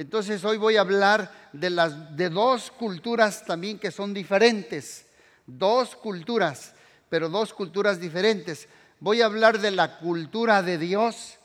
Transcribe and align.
Entonces 0.00 0.42
hoy 0.46 0.56
voy 0.56 0.78
a 0.78 0.80
hablar 0.80 1.30
de, 1.52 1.68
las, 1.68 2.16
de 2.16 2.30
dos 2.30 2.70
culturas 2.70 3.44
también 3.44 3.78
que 3.78 3.90
son 3.90 4.14
diferentes. 4.14 5.04
Dos 5.46 5.94
culturas, 5.94 6.72
pero 7.10 7.28
dos 7.28 7.52
culturas 7.52 8.00
diferentes. 8.00 8.66
Voy 8.98 9.20
a 9.20 9.26
hablar 9.26 9.58
de 9.58 9.70
la 9.70 9.98
cultura 9.98 10.62
de 10.62 10.78
Dios, 10.78 11.36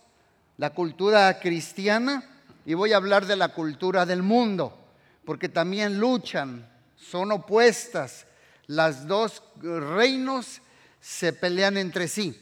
la 0.55 0.70
cultura 0.70 1.38
cristiana, 1.41 2.23
y 2.65 2.76
voy 2.76 2.94
a 2.94 2.96
hablar 2.96 3.26
de 3.26 3.36
la 3.36 3.49
cultura 3.49 4.05
del 4.05 4.23
mundo, 4.23 4.74
porque 5.26 5.49
también 5.49 5.99
luchan, 5.99 6.65
son 6.96 7.33
opuestas. 7.33 8.26
Las 8.67 9.06
dos 9.06 9.44
reinos 9.62 10.62
se 11.01 11.33
pelean 11.33 11.76
entre 11.76 12.08
sí. 12.08 12.42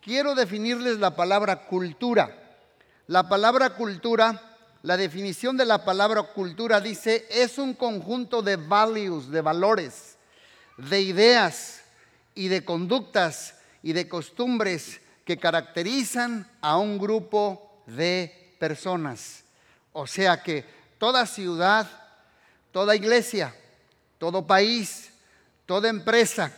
Quiero 0.00 0.34
definirles 0.34 0.98
la 0.98 1.14
palabra 1.14 1.66
cultura. 1.68 2.58
La 3.06 3.28
palabra 3.28 3.76
cultura, 3.76 4.51
la 4.82 4.96
definición 4.96 5.56
de 5.56 5.64
la 5.64 5.84
palabra 5.84 6.22
cultura 6.22 6.80
dice, 6.80 7.26
es 7.30 7.58
un 7.58 7.74
conjunto 7.74 8.42
de 8.42 8.56
values, 8.56 9.30
de 9.30 9.40
valores, 9.40 10.16
de 10.76 11.00
ideas 11.00 11.82
y 12.34 12.48
de 12.48 12.64
conductas 12.64 13.54
y 13.82 13.92
de 13.92 14.08
costumbres 14.08 15.00
que 15.24 15.38
caracterizan 15.38 16.50
a 16.60 16.78
un 16.78 16.98
grupo 16.98 17.82
de 17.86 18.54
personas. 18.58 19.44
O 19.92 20.06
sea 20.08 20.42
que 20.42 20.64
toda 20.98 21.26
ciudad, 21.26 21.88
toda 22.72 22.96
iglesia, 22.96 23.54
todo 24.18 24.46
país, 24.46 25.10
toda 25.64 25.88
empresa 25.90 26.52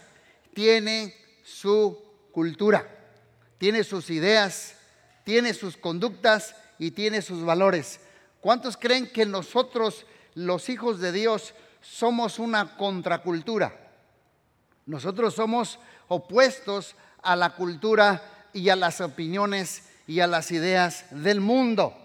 tiene 0.55 1.15
su 1.45 2.03
cultura, 2.33 2.89
tiene 3.59 3.85
sus 3.85 4.09
ideas, 4.09 4.77
tiene 5.25 5.53
sus 5.53 5.77
conductas 5.77 6.55
y 6.79 6.91
tiene 6.93 7.21
sus 7.21 7.45
valores. 7.45 8.01
¿Cuántos 8.45 8.77
creen 8.77 9.11
que 9.11 9.25
nosotros, 9.25 10.05
los 10.35 10.69
hijos 10.69 11.01
de 11.01 11.13
Dios, 11.13 11.55
somos 11.81 12.39
una 12.39 12.77
contracultura? 12.77 13.75
Nosotros 14.85 15.33
somos 15.33 15.79
opuestos 16.09 16.95
a 17.23 17.37
la 17.37 17.55
cultura 17.55 18.51
y 18.53 18.69
a 18.69 18.77
las 18.77 19.01
opiniones 19.01 19.85
y 20.07 20.21
a 20.21 20.27
las 20.27 20.51
ideas 20.53 21.07
del 21.11 21.41
mundo. 21.41 21.97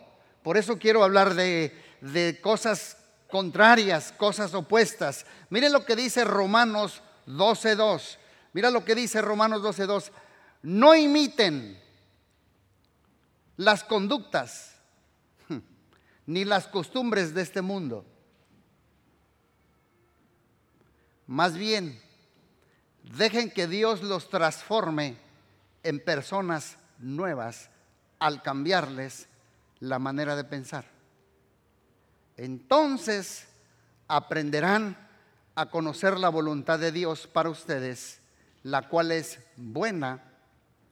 Por 0.41 0.55
eso 0.55 0.77
quiero 0.79 1.03
hablar 1.03 1.33
de, 1.33 1.77
de 1.99 2.39
cosas 2.39 2.95
contrarias, 3.29 4.13
cosas 4.13 4.53
opuestas. 4.53 5.25
Miren 5.49 5.73
lo 5.73 5.83
que 5.83 5.97
dice 5.97 6.23
Romanos 6.23 7.01
12.2. 7.27 8.15
Mira 8.53 8.71
lo 8.71 8.85
que 8.85 8.95
dice 8.95 9.21
Romanos 9.21 9.61
12.2. 9.61 10.09
No 10.61 10.95
imiten 10.95 11.77
las 13.57 13.83
conductas 13.83 14.78
ni 16.29 16.45
las 16.45 16.67
costumbres 16.67 17.33
de 17.33 17.41
este 17.41 17.63
mundo. 17.63 18.05
Más 21.25 21.57
bien, 21.57 21.99
dejen 23.17 23.49
que 23.49 23.65
Dios 23.65 24.03
los 24.03 24.29
transforme 24.29 25.17
en 25.81 25.99
personas 25.99 26.77
nuevas 26.99 27.71
al 28.19 28.43
cambiarles 28.43 29.27
la 29.79 29.97
manera 29.97 30.35
de 30.35 30.43
pensar. 30.43 30.85
Entonces 32.37 33.47
aprenderán 34.07 35.09
a 35.55 35.71
conocer 35.71 36.19
la 36.19 36.29
voluntad 36.29 36.77
de 36.77 36.91
Dios 36.91 37.25
para 37.25 37.49
ustedes, 37.49 38.21
la 38.61 38.87
cual 38.87 39.11
es 39.11 39.39
buena, 39.55 40.23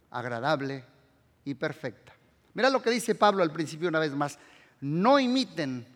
agradable 0.10 0.84
y 1.46 1.54
perfecta. 1.54 2.12
Mira 2.56 2.72
lo 2.72 2.82
que 2.82 2.90
dice 2.90 3.14
Pablo 3.14 3.44
al 3.44 3.52
principio 3.52 3.88
una 3.88 4.00
vez 4.00 4.14
más. 4.14 4.40
No 4.82 5.20
imiten 5.20 5.88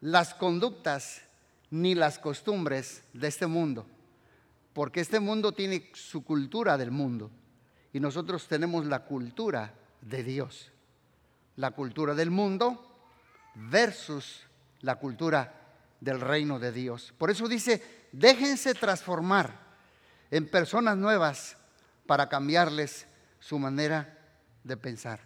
las 0.00 0.34
conductas 0.34 1.22
ni 1.70 1.94
las 1.94 2.18
costumbres 2.18 3.02
de 3.12 3.28
este 3.28 3.46
mundo, 3.46 3.86
porque 4.72 5.00
este 5.00 5.20
mundo 5.20 5.52
tiene 5.52 5.90
su 5.94 6.24
cultura 6.24 6.76
del 6.76 6.90
mundo 6.90 7.30
y 7.92 8.00
nosotros 8.00 8.46
tenemos 8.48 8.86
la 8.86 9.04
cultura 9.04 9.74
de 10.00 10.22
Dios. 10.22 10.70
La 11.56 11.72
cultura 11.72 12.14
del 12.14 12.30
mundo 12.30 12.84
versus 13.54 14.42
la 14.82 14.96
cultura 14.96 15.54
del 16.00 16.20
reino 16.20 16.58
de 16.58 16.70
Dios. 16.70 17.12
Por 17.18 17.30
eso 17.30 17.48
dice, 17.48 17.82
déjense 18.12 18.74
transformar 18.74 19.58
en 20.30 20.48
personas 20.48 20.96
nuevas 20.96 21.56
para 22.06 22.28
cambiarles 22.28 23.06
su 23.40 23.58
manera 23.58 24.16
de 24.62 24.76
pensar. 24.76 25.20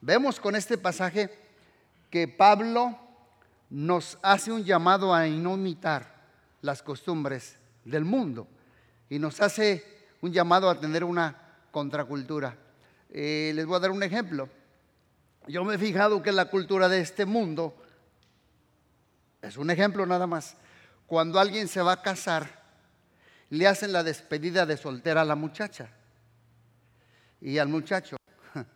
Vemos 0.00 0.40
con 0.40 0.56
este 0.56 0.78
pasaje 0.78 1.43
que 2.14 2.28
Pablo 2.28 2.96
nos 3.70 4.20
hace 4.22 4.52
un 4.52 4.62
llamado 4.62 5.12
a 5.12 5.26
no 5.26 5.54
imitar 5.54 6.14
las 6.62 6.80
costumbres 6.80 7.56
del 7.84 8.04
mundo 8.04 8.46
y 9.10 9.18
nos 9.18 9.40
hace 9.40 9.84
un 10.20 10.32
llamado 10.32 10.70
a 10.70 10.78
tener 10.78 11.02
una 11.02 11.36
contracultura. 11.72 12.56
Eh, 13.10 13.50
les 13.56 13.66
voy 13.66 13.74
a 13.74 13.80
dar 13.80 13.90
un 13.90 14.04
ejemplo. 14.04 14.48
Yo 15.48 15.64
me 15.64 15.74
he 15.74 15.78
fijado 15.78 16.22
que 16.22 16.30
la 16.30 16.44
cultura 16.44 16.88
de 16.88 17.00
este 17.00 17.26
mundo, 17.26 17.74
es 19.42 19.56
un 19.56 19.68
ejemplo 19.70 20.06
nada 20.06 20.28
más, 20.28 20.56
cuando 21.08 21.40
alguien 21.40 21.66
se 21.66 21.82
va 21.82 21.94
a 21.94 22.02
casar, 22.02 22.62
le 23.50 23.66
hacen 23.66 23.92
la 23.92 24.04
despedida 24.04 24.66
de 24.66 24.76
soltera 24.76 25.22
a 25.22 25.24
la 25.24 25.34
muchacha 25.34 25.88
y 27.40 27.58
al 27.58 27.66
muchacho, 27.66 28.18
en 28.54 28.66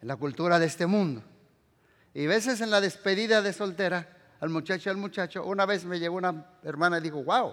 la 0.08 0.16
cultura 0.16 0.58
de 0.58 0.66
este 0.66 0.86
mundo. 0.86 1.22
Y 2.16 2.24
a 2.24 2.28
veces 2.30 2.62
en 2.62 2.70
la 2.70 2.80
despedida 2.80 3.42
de 3.42 3.52
soltera, 3.52 4.08
al 4.40 4.48
muchacho 4.48 4.88
al 4.88 4.96
muchacho, 4.96 5.44
una 5.44 5.66
vez 5.66 5.84
me 5.84 5.98
llegó 5.98 6.16
una 6.16 6.46
hermana 6.62 6.96
y 6.96 7.02
dijo, 7.02 7.22
wow, 7.22 7.52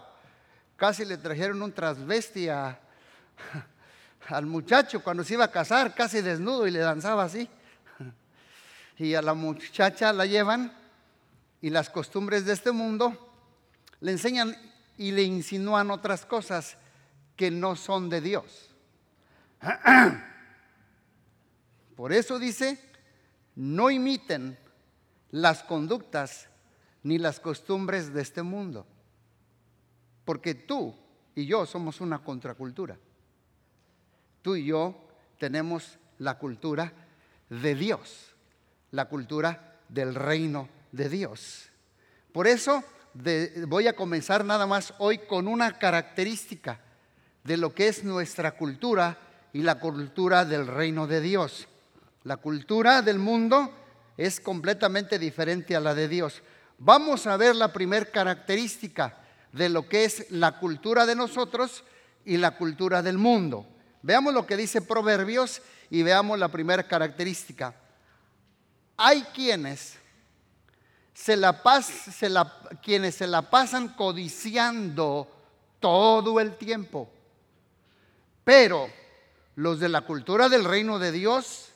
casi 0.78 1.04
le 1.04 1.18
trajeron 1.18 1.62
un 1.62 1.74
transvestia 1.74 2.80
al 4.30 4.46
muchacho 4.46 5.04
cuando 5.04 5.26
se 5.26 5.34
iba 5.34 5.44
a 5.44 5.52
casar, 5.52 5.94
casi 5.94 6.22
desnudo 6.22 6.66
y 6.66 6.72
le 6.72 6.80
danzaba 6.80 7.26
así. 7.26 7.50
Y 8.98 9.16
a 9.16 9.22
la 9.22 9.34
muchacha 9.34 10.14
la 10.14 10.26
llevan 10.26 10.72
y 11.60 11.70
las 11.70 11.90
costumbres 11.90 12.46
de 12.46 12.54
este 12.54 12.72
mundo 12.72 13.36
le 14.00 14.14
enseñan 14.14 14.56
y 14.98 15.12
le 15.12 15.24
insinúan 15.24 15.92
otras 15.92 16.26
cosas 16.26 16.78
que 17.36 17.52
no 17.52 17.76
son 17.76 18.10
de 18.10 18.22
Dios. 18.22 18.70
Por 21.98 22.14
eso 22.14 22.40
dice, 22.40 22.93
no 23.56 23.90
imiten 23.90 24.58
las 25.32 25.64
conductas 25.64 26.50
ni 27.04 27.18
las 27.18 27.40
costumbres 27.40 28.14
de 28.14 28.22
este 28.22 28.44
mundo, 28.44 28.86
porque 30.26 30.56
tú 30.56 30.96
y 31.36 31.46
yo 31.46 31.66
somos 31.66 32.02
una 32.02 32.20
contracultura. 32.20 32.98
Tú 34.42 34.56
y 34.56 34.66
yo 34.66 34.96
tenemos 35.38 35.98
la 36.20 36.38
cultura 36.38 36.94
de 37.50 37.76
Dios, 37.76 38.34
la 38.92 39.06
cultura 39.10 39.80
del 39.90 40.16
reino 40.16 40.70
de 40.92 41.10
Dios. 41.10 41.70
Por 42.32 42.48
eso 42.48 42.84
voy 43.68 43.88
a 43.88 43.96
comenzar 43.96 44.44
nada 44.44 44.66
más 44.66 44.94
hoy 44.98 45.20
con 45.20 45.48
una 45.48 45.78
característica 45.78 46.80
de 47.44 47.58
lo 47.58 47.74
que 47.74 47.88
es 47.88 48.04
nuestra 48.04 48.56
cultura 48.58 49.18
y 49.52 49.62
la 49.62 49.80
cultura 49.80 50.46
del 50.46 50.68
reino 50.68 51.08
de 51.08 51.22
Dios. 51.22 51.68
La 52.24 52.38
cultura 52.38 53.02
del 53.02 53.20
mundo 53.20 53.72
es 54.18 54.40
completamente 54.40 55.20
diferente 55.20 55.76
a 55.76 55.80
la 55.80 55.94
de 55.94 56.08
Dios. 56.08 56.42
Vamos 56.78 57.28
a 57.28 57.38
ver 57.38 57.56
la 57.56 57.74
primera 57.74 58.06
característica 58.06 59.18
de 59.52 59.70
lo 59.70 59.88
que 59.88 60.06
es 60.06 60.32
la 60.32 60.60
cultura 60.60 61.06
de 61.06 61.16
nosotros 61.16 61.84
y 62.26 62.38
la 62.38 62.52
cultura 62.58 63.02
del 63.02 63.18
mundo. 63.18 63.68
Veamos 64.02 64.34
lo 64.34 64.46
que 64.46 64.58
dice 64.58 64.82
Proverbios 64.82 65.62
y 65.90 66.04
veamos 66.04 66.40
la 66.40 66.50
primera 66.50 66.88
característica. 66.88 67.76
Hay 68.98 69.24
quienes 69.34 69.98
se 71.14 71.36
la, 71.36 71.62
se 73.12 73.28
la 73.28 73.50
pasan 73.50 73.90
codiciando 73.90 75.30
todo 75.80 76.40
el 76.40 76.56
tiempo, 76.56 77.10
pero 78.44 78.90
los 79.56 79.80
de 79.80 79.90
la 79.90 80.02
cultura 80.02 80.50
del 80.50 80.64
reino 80.64 81.00
de 81.00 81.12
Dios, 81.12 81.73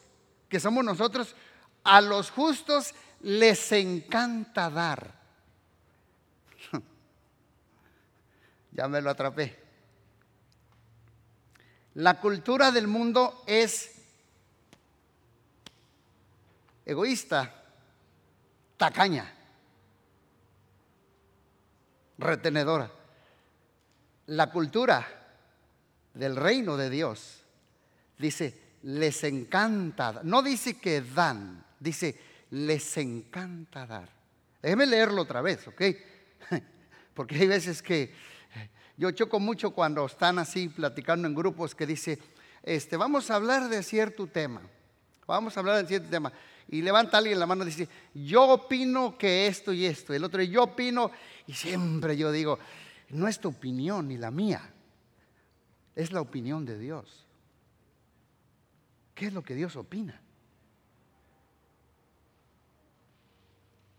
que 0.50 0.60
somos 0.60 0.84
nosotros, 0.84 1.36
a 1.84 2.02
los 2.02 2.32
justos 2.32 2.94
les 3.22 3.72
encanta 3.72 4.70
dar. 4.70 5.14
ya 8.72 8.88
me 8.88 9.02
lo 9.02 9.10
atrapé. 9.10 9.68
La 11.96 12.20
cultura 12.20 12.72
del 12.72 12.88
mundo 12.88 13.44
es 13.48 13.96
egoísta, 16.86 17.64
tacaña, 18.78 19.34
retenedora. 22.20 22.92
La 24.28 24.52
cultura 24.52 25.08
del 26.14 26.36
reino 26.36 26.78
de 26.78 26.90
Dios 26.90 27.44
dice, 28.18 28.67
les 28.84 29.24
encanta, 29.24 30.22
no 30.24 30.42
dice 30.42 30.78
que 30.80 31.02
dan, 31.02 31.66
dice, 31.80 32.20
les 32.52 32.98
encanta 32.98 33.86
dar. 33.86 34.10
Déjeme 34.62 34.86
leerlo 34.86 35.22
otra 35.22 35.42
vez, 35.42 35.68
¿ok? 35.68 35.82
Porque 37.14 37.36
hay 37.36 37.48
veces 37.48 37.82
que 37.82 38.14
yo 38.98 39.12
choco 39.12 39.40
mucho 39.40 39.72
cuando 39.72 40.06
están 40.06 40.40
así 40.40 40.70
platicando 40.70 41.28
en 41.28 41.36
grupos 41.36 41.76
que 41.76 41.86
dice, 41.86 42.20
este, 42.64 42.98
vamos 42.98 43.30
a 43.30 43.36
hablar 43.36 43.70
de 43.70 43.84
cierto 43.84 44.28
tema. 44.28 44.62
Vamos 45.28 45.56
a 45.56 45.60
hablar 45.60 45.82
de 45.82 45.88
cierto 45.88 46.10
tema. 46.10 46.34
Y 46.70 46.82
levanta 46.82 47.18
alguien 47.18 47.40
la 47.40 47.46
mano 47.46 47.64
y 47.64 47.68
dice, 47.68 47.88
yo 48.14 48.44
opino 48.46 49.18
que 49.18 49.48
esto 49.48 49.72
y 49.72 49.86
esto. 49.86 50.14
El 50.14 50.24
otro, 50.24 50.42
yo 50.42 50.64
opino, 50.64 51.12
y 51.46 51.54
siempre 51.54 52.18
yo 52.18 52.32
digo, 52.32 52.58
no 53.10 53.28
es 53.28 53.40
tu 53.40 53.50
opinión 53.50 54.08
ni 54.08 54.18
la 54.18 54.32
mía, 54.32 54.74
es 55.96 56.12
la 56.12 56.22
opinión 56.22 56.66
de 56.66 56.80
Dios. 56.80 57.27
¿Qué 59.18 59.26
es 59.26 59.34
lo 59.34 59.42
que 59.42 59.56
Dios 59.56 59.76
opina? 59.76 60.22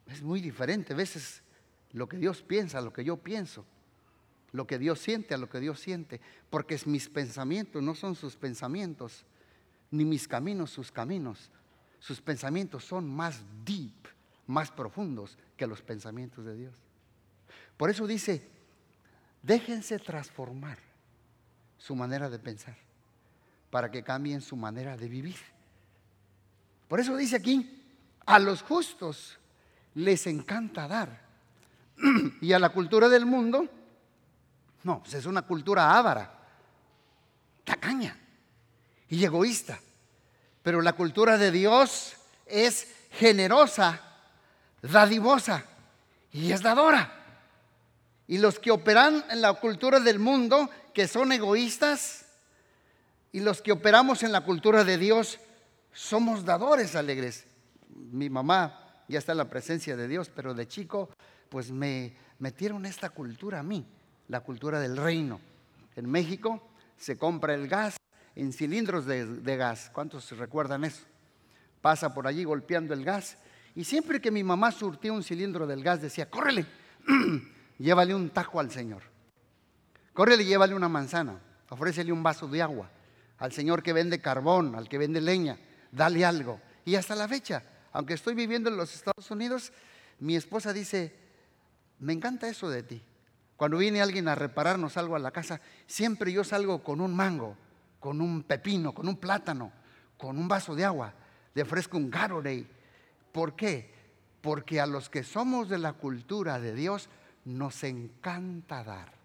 Es 0.06 0.22
muy 0.22 0.40
diferente 0.40 0.92
a 0.92 0.96
veces 0.96 1.42
lo 1.90 2.08
que 2.08 2.18
Dios 2.18 2.40
piensa 2.40 2.80
lo 2.80 2.92
que 2.92 3.02
yo 3.02 3.16
pienso, 3.16 3.66
lo 4.52 4.68
que 4.68 4.78
Dios 4.78 5.00
siente 5.00 5.34
a 5.34 5.38
lo 5.38 5.48
que 5.48 5.58
Dios 5.58 5.80
siente, 5.80 6.20
porque 6.50 6.80
mis 6.86 7.08
pensamientos 7.08 7.82
no 7.82 7.96
son 7.96 8.14
sus 8.14 8.36
pensamientos, 8.36 9.24
ni 9.90 10.04
mis 10.04 10.28
caminos 10.28 10.70
sus 10.70 10.92
caminos. 10.92 11.50
Sus 11.98 12.20
pensamientos 12.20 12.84
son 12.84 13.10
más 13.10 13.42
deep, 13.64 14.06
más 14.46 14.70
profundos 14.70 15.36
que 15.56 15.66
los 15.66 15.82
pensamientos 15.82 16.44
de 16.44 16.54
Dios. 16.54 16.76
Por 17.76 17.90
eso 17.90 18.06
dice, 18.06 18.48
déjense 19.42 19.98
transformar 19.98 20.78
su 21.76 21.96
manera 21.96 22.30
de 22.30 22.38
pensar 22.38 22.87
para 23.70 23.90
que 23.90 24.02
cambien 24.02 24.40
su 24.40 24.56
manera 24.56 24.96
de 24.96 25.08
vivir. 25.08 25.36
Por 26.88 27.00
eso 27.00 27.16
dice 27.16 27.36
aquí, 27.36 27.84
a 28.26 28.38
los 28.38 28.62
justos 28.62 29.38
les 29.94 30.26
encanta 30.26 30.88
dar. 30.88 31.28
y 32.40 32.52
a 32.52 32.58
la 32.58 32.70
cultura 32.70 33.08
del 33.08 33.26
mundo, 33.26 33.68
no, 34.84 35.00
pues 35.00 35.14
es 35.14 35.26
una 35.26 35.42
cultura 35.42 35.96
ávara, 35.96 36.32
tacaña 37.64 38.16
y 39.08 39.24
egoísta. 39.24 39.78
Pero 40.62 40.80
la 40.80 40.92
cultura 40.92 41.38
de 41.38 41.50
Dios 41.50 42.16
es 42.46 42.88
generosa, 43.10 44.00
dadivosa 44.82 45.64
y 46.32 46.52
es 46.52 46.62
dadora. 46.62 47.14
Y 48.26 48.38
los 48.38 48.58
que 48.58 48.70
operan 48.70 49.24
en 49.30 49.40
la 49.40 49.54
cultura 49.54 50.00
del 50.00 50.18
mundo, 50.18 50.68
que 50.92 51.08
son 51.08 51.32
egoístas, 51.32 52.26
y 53.38 53.40
los 53.40 53.62
que 53.62 53.70
operamos 53.70 54.24
en 54.24 54.32
la 54.32 54.40
cultura 54.40 54.82
de 54.82 54.98
Dios, 54.98 55.38
somos 55.92 56.44
dadores 56.44 56.96
alegres. 56.96 57.46
Mi 57.88 58.28
mamá 58.28 59.04
ya 59.06 59.20
está 59.20 59.30
en 59.30 59.38
la 59.38 59.48
presencia 59.48 59.96
de 59.96 60.08
Dios, 60.08 60.28
pero 60.28 60.54
de 60.54 60.66
chico 60.66 61.08
pues 61.48 61.70
me 61.70 62.16
metieron 62.40 62.84
esta 62.84 63.10
cultura 63.10 63.60
a 63.60 63.62
mí, 63.62 63.86
la 64.26 64.40
cultura 64.40 64.80
del 64.80 64.96
reino. 64.96 65.40
En 65.94 66.10
México 66.10 66.68
se 66.96 67.16
compra 67.16 67.54
el 67.54 67.68
gas 67.68 67.96
en 68.34 68.52
cilindros 68.52 69.06
de, 69.06 69.56
gas. 69.56 69.88
¿Cuántos 69.94 70.36
recuerdan 70.36 70.82
eso? 70.82 71.04
Pasa 71.80 72.12
por 72.12 72.26
allí 72.26 72.42
golpeando 72.42 72.92
el 72.92 73.04
gas. 73.04 73.38
Y 73.76 73.84
siempre 73.84 74.20
que 74.20 74.32
mi 74.32 74.42
mamá 74.42 74.72
surtía 74.72 75.12
un 75.12 75.22
cilindro 75.22 75.64
del 75.64 75.84
gas 75.84 76.02
decía, 76.02 76.28
córrele, 76.28 76.66
llévale 77.78 78.16
un 78.16 78.30
tajo 78.30 78.58
al 78.58 78.72
Señor. 78.72 79.04
Córrele, 80.12 80.44
llévale 80.44 80.74
una 80.74 80.88
manzana. 80.88 81.38
Ofrécele 81.68 82.10
un 82.10 82.24
vaso 82.24 82.48
de 82.48 82.62
agua. 82.62 82.90
Al 83.38 83.52
Señor 83.52 83.82
que 83.82 83.92
vende 83.92 84.20
carbón, 84.20 84.74
al 84.74 84.88
que 84.88 84.98
vende 84.98 85.20
leña, 85.20 85.58
dale 85.92 86.24
algo. 86.24 86.60
Y 86.84 86.96
hasta 86.96 87.14
la 87.14 87.28
fecha, 87.28 87.62
aunque 87.92 88.14
estoy 88.14 88.34
viviendo 88.34 88.68
en 88.68 88.76
los 88.76 88.94
Estados 88.94 89.30
Unidos, 89.30 89.72
mi 90.18 90.36
esposa 90.36 90.72
dice, 90.72 91.14
me 92.00 92.12
encanta 92.12 92.48
eso 92.48 92.68
de 92.68 92.82
ti. 92.82 93.02
Cuando 93.56 93.78
viene 93.78 94.00
alguien 94.00 94.28
a 94.28 94.34
repararnos 94.34 94.96
algo 94.96 95.16
a 95.16 95.18
la 95.18 95.30
casa, 95.30 95.60
siempre 95.86 96.32
yo 96.32 96.44
salgo 96.44 96.82
con 96.82 97.00
un 97.00 97.14
mango, 97.14 97.56
con 97.98 98.20
un 98.20 98.42
pepino, 98.44 98.94
con 98.94 99.08
un 99.08 99.16
plátano, 99.16 99.72
con 100.16 100.38
un 100.38 100.48
vaso 100.48 100.74
de 100.74 100.84
agua, 100.84 101.12
le 101.54 101.62
ofrezco 101.62 101.96
un 101.96 102.10
Gatorade. 102.10 102.66
¿Por 103.32 103.56
qué? 103.56 103.92
Porque 104.40 104.80
a 104.80 104.86
los 104.86 105.08
que 105.08 105.24
somos 105.24 105.68
de 105.68 105.78
la 105.78 105.94
cultura 105.94 106.60
de 106.60 106.74
Dios 106.74 107.08
nos 107.44 107.82
encanta 107.82 108.84
dar. 108.84 109.17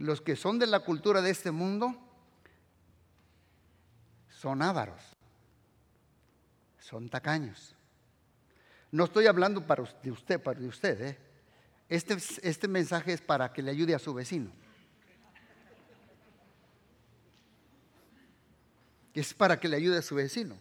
Los 0.00 0.22
que 0.22 0.34
son 0.34 0.58
de 0.58 0.66
la 0.66 0.80
cultura 0.80 1.20
de 1.20 1.28
este 1.28 1.50
mundo 1.50 1.94
son 4.30 4.62
ávaros, 4.62 5.02
son 6.78 7.10
tacaños. 7.10 7.76
No 8.90 9.04
estoy 9.04 9.26
hablando 9.26 9.66
para 9.66 9.84
de 10.02 10.10
usted, 10.10 10.40
para 10.40 10.58
de 10.58 10.68
usted. 10.68 11.00
¿eh? 11.02 11.18
Este, 11.86 12.16
este 12.40 12.66
mensaje 12.66 13.12
es 13.12 13.20
para 13.20 13.52
que 13.52 13.60
le 13.60 13.72
ayude 13.72 13.94
a 13.94 13.98
su 13.98 14.14
vecino. 14.14 14.50
Es 19.12 19.34
para 19.34 19.60
que 19.60 19.68
le 19.68 19.76
ayude 19.76 19.98
a 19.98 20.02
su 20.02 20.14
vecino. 20.14 20.56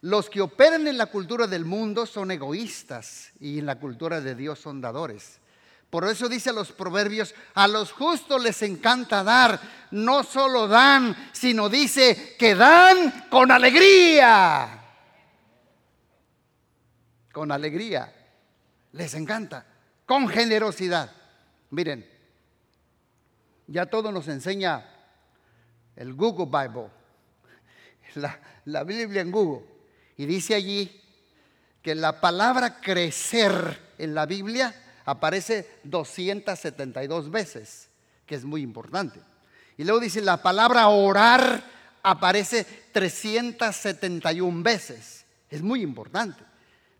Los 0.00 0.30
que 0.30 0.40
operan 0.40 0.88
en 0.88 0.96
la 0.96 1.04
cultura 1.04 1.46
del 1.46 1.66
mundo 1.66 2.06
son 2.06 2.30
egoístas 2.30 3.32
y 3.40 3.58
en 3.58 3.66
la 3.66 3.78
cultura 3.78 4.22
de 4.22 4.34
Dios 4.34 4.58
son 4.58 4.80
dadores. 4.80 5.39
Por 5.90 6.06
eso 6.06 6.28
dice 6.28 6.52
los 6.52 6.70
proverbios, 6.70 7.34
a 7.54 7.66
los 7.66 7.90
justos 7.90 8.40
les 8.40 8.62
encanta 8.62 9.24
dar, 9.24 9.60
no 9.90 10.22
solo 10.22 10.68
dan, 10.68 11.30
sino 11.32 11.68
dice 11.68 12.36
que 12.38 12.54
dan 12.54 13.28
con 13.28 13.50
alegría. 13.50 14.84
Con 17.32 17.50
alegría. 17.50 18.14
Les 18.92 19.14
encanta. 19.14 19.66
Con 20.06 20.28
generosidad. 20.28 21.10
Miren, 21.70 22.08
ya 23.66 23.86
todo 23.86 24.12
nos 24.12 24.28
enseña 24.28 24.86
el 25.96 26.14
Google 26.14 26.46
Bible, 26.46 26.88
la, 28.14 28.38
la 28.64 28.84
Biblia 28.84 29.22
en 29.22 29.32
Google. 29.32 29.66
Y 30.16 30.26
dice 30.26 30.54
allí 30.54 31.00
que 31.82 31.96
la 31.96 32.20
palabra 32.20 32.80
crecer 32.80 33.94
en 33.98 34.14
la 34.14 34.26
Biblia 34.26 34.72
aparece 35.04 35.80
272 35.84 37.30
veces, 37.30 37.88
que 38.26 38.34
es 38.34 38.44
muy 38.44 38.62
importante. 38.62 39.20
Y 39.76 39.84
luego 39.84 40.00
dice, 40.00 40.20
la 40.20 40.42
palabra 40.42 40.88
orar 40.88 41.62
aparece 42.02 42.64
371 42.92 44.62
veces, 44.62 45.24
es 45.48 45.62
muy 45.62 45.82
importante. 45.82 46.42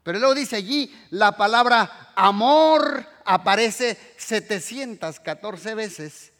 Pero 0.03 0.19
luego 0.19 0.35
dice 0.35 0.57
allí, 0.57 0.91
la 1.11 1.37
palabra 1.37 2.13
amor 2.17 3.07
aparece 3.25 3.99
714 4.17 5.75
veces, 5.75 6.33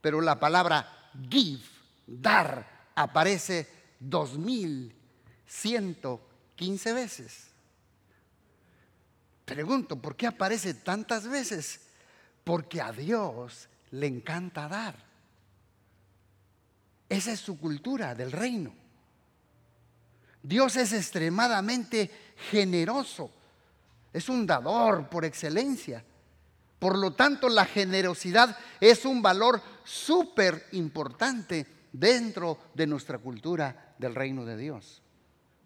pero 0.00 0.20
la 0.20 0.40
palabra 0.40 1.10
give, 1.30 1.62
dar, 2.06 2.90
aparece 2.94 3.68
2115 4.00 6.92
veces. 6.92 7.47
Pregunto, 9.48 9.96
¿por 9.96 10.14
qué 10.14 10.26
aparece 10.26 10.74
tantas 10.74 11.26
veces? 11.26 11.80
Porque 12.44 12.82
a 12.82 12.92
Dios 12.92 13.66
le 13.92 14.06
encanta 14.06 14.68
dar. 14.68 14.94
Esa 17.08 17.32
es 17.32 17.40
su 17.40 17.58
cultura 17.58 18.14
del 18.14 18.30
reino. 18.30 18.74
Dios 20.42 20.76
es 20.76 20.92
extremadamente 20.92 22.10
generoso. 22.50 23.30
Es 24.12 24.28
un 24.28 24.46
dador 24.46 25.08
por 25.08 25.24
excelencia. 25.24 26.04
Por 26.78 26.98
lo 26.98 27.14
tanto, 27.14 27.48
la 27.48 27.64
generosidad 27.64 28.54
es 28.78 29.06
un 29.06 29.22
valor 29.22 29.62
súper 29.82 30.66
importante 30.72 31.66
dentro 31.90 32.58
de 32.74 32.86
nuestra 32.86 33.16
cultura 33.16 33.94
del 33.96 34.14
reino 34.14 34.44
de 34.44 34.58
Dios. 34.58 35.00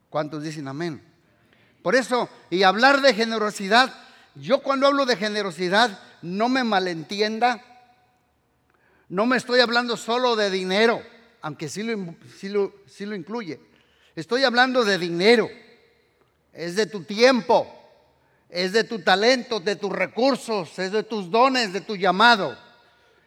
¿Cuántos 0.09 0.45
dicen 0.45 0.69
amén? 0.69 1.12
Por 1.83 1.97
eso, 1.97 2.29
y 2.49 2.63
hablar 2.63 3.01
de 3.01 3.13
generosidad, 3.13 3.93
yo 4.37 4.63
cuando 4.63 4.87
hablo 4.87 5.05
de 5.05 5.17
generosidad, 5.17 5.99
no 6.23 6.49
me 6.49 6.65
malentienda, 6.65 7.61
no 9.09 9.27
me 9.27 9.37
estoy 9.37 9.61
hablando 9.61 9.97
solo 9.97 10.37
de 10.37 10.51
dinero, 10.51 11.03
aunque 11.43 11.69
sí 11.69 11.83
lo, 11.83 12.15
lo 12.99 13.15
incluye. 13.15 13.61
Estoy 14.15 14.45
hablando 14.45 14.85
de 14.85 14.97
dinero, 14.97 15.51
es 16.53 16.77
de 16.77 16.87
tu 16.87 17.03
tiempo, 17.03 17.67
es 18.49 18.73
de 18.73 18.85
tu 18.85 19.01
talento, 19.01 19.59
de 19.59 19.77
tus 19.77 19.91
recursos, 19.91 20.79
es 20.79 20.93
de 20.93 21.03
tus 21.03 21.31
dones, 21.31 21.73
de 21.73 21.81
tu 21.81 21.97
llamado, 21.97 22.57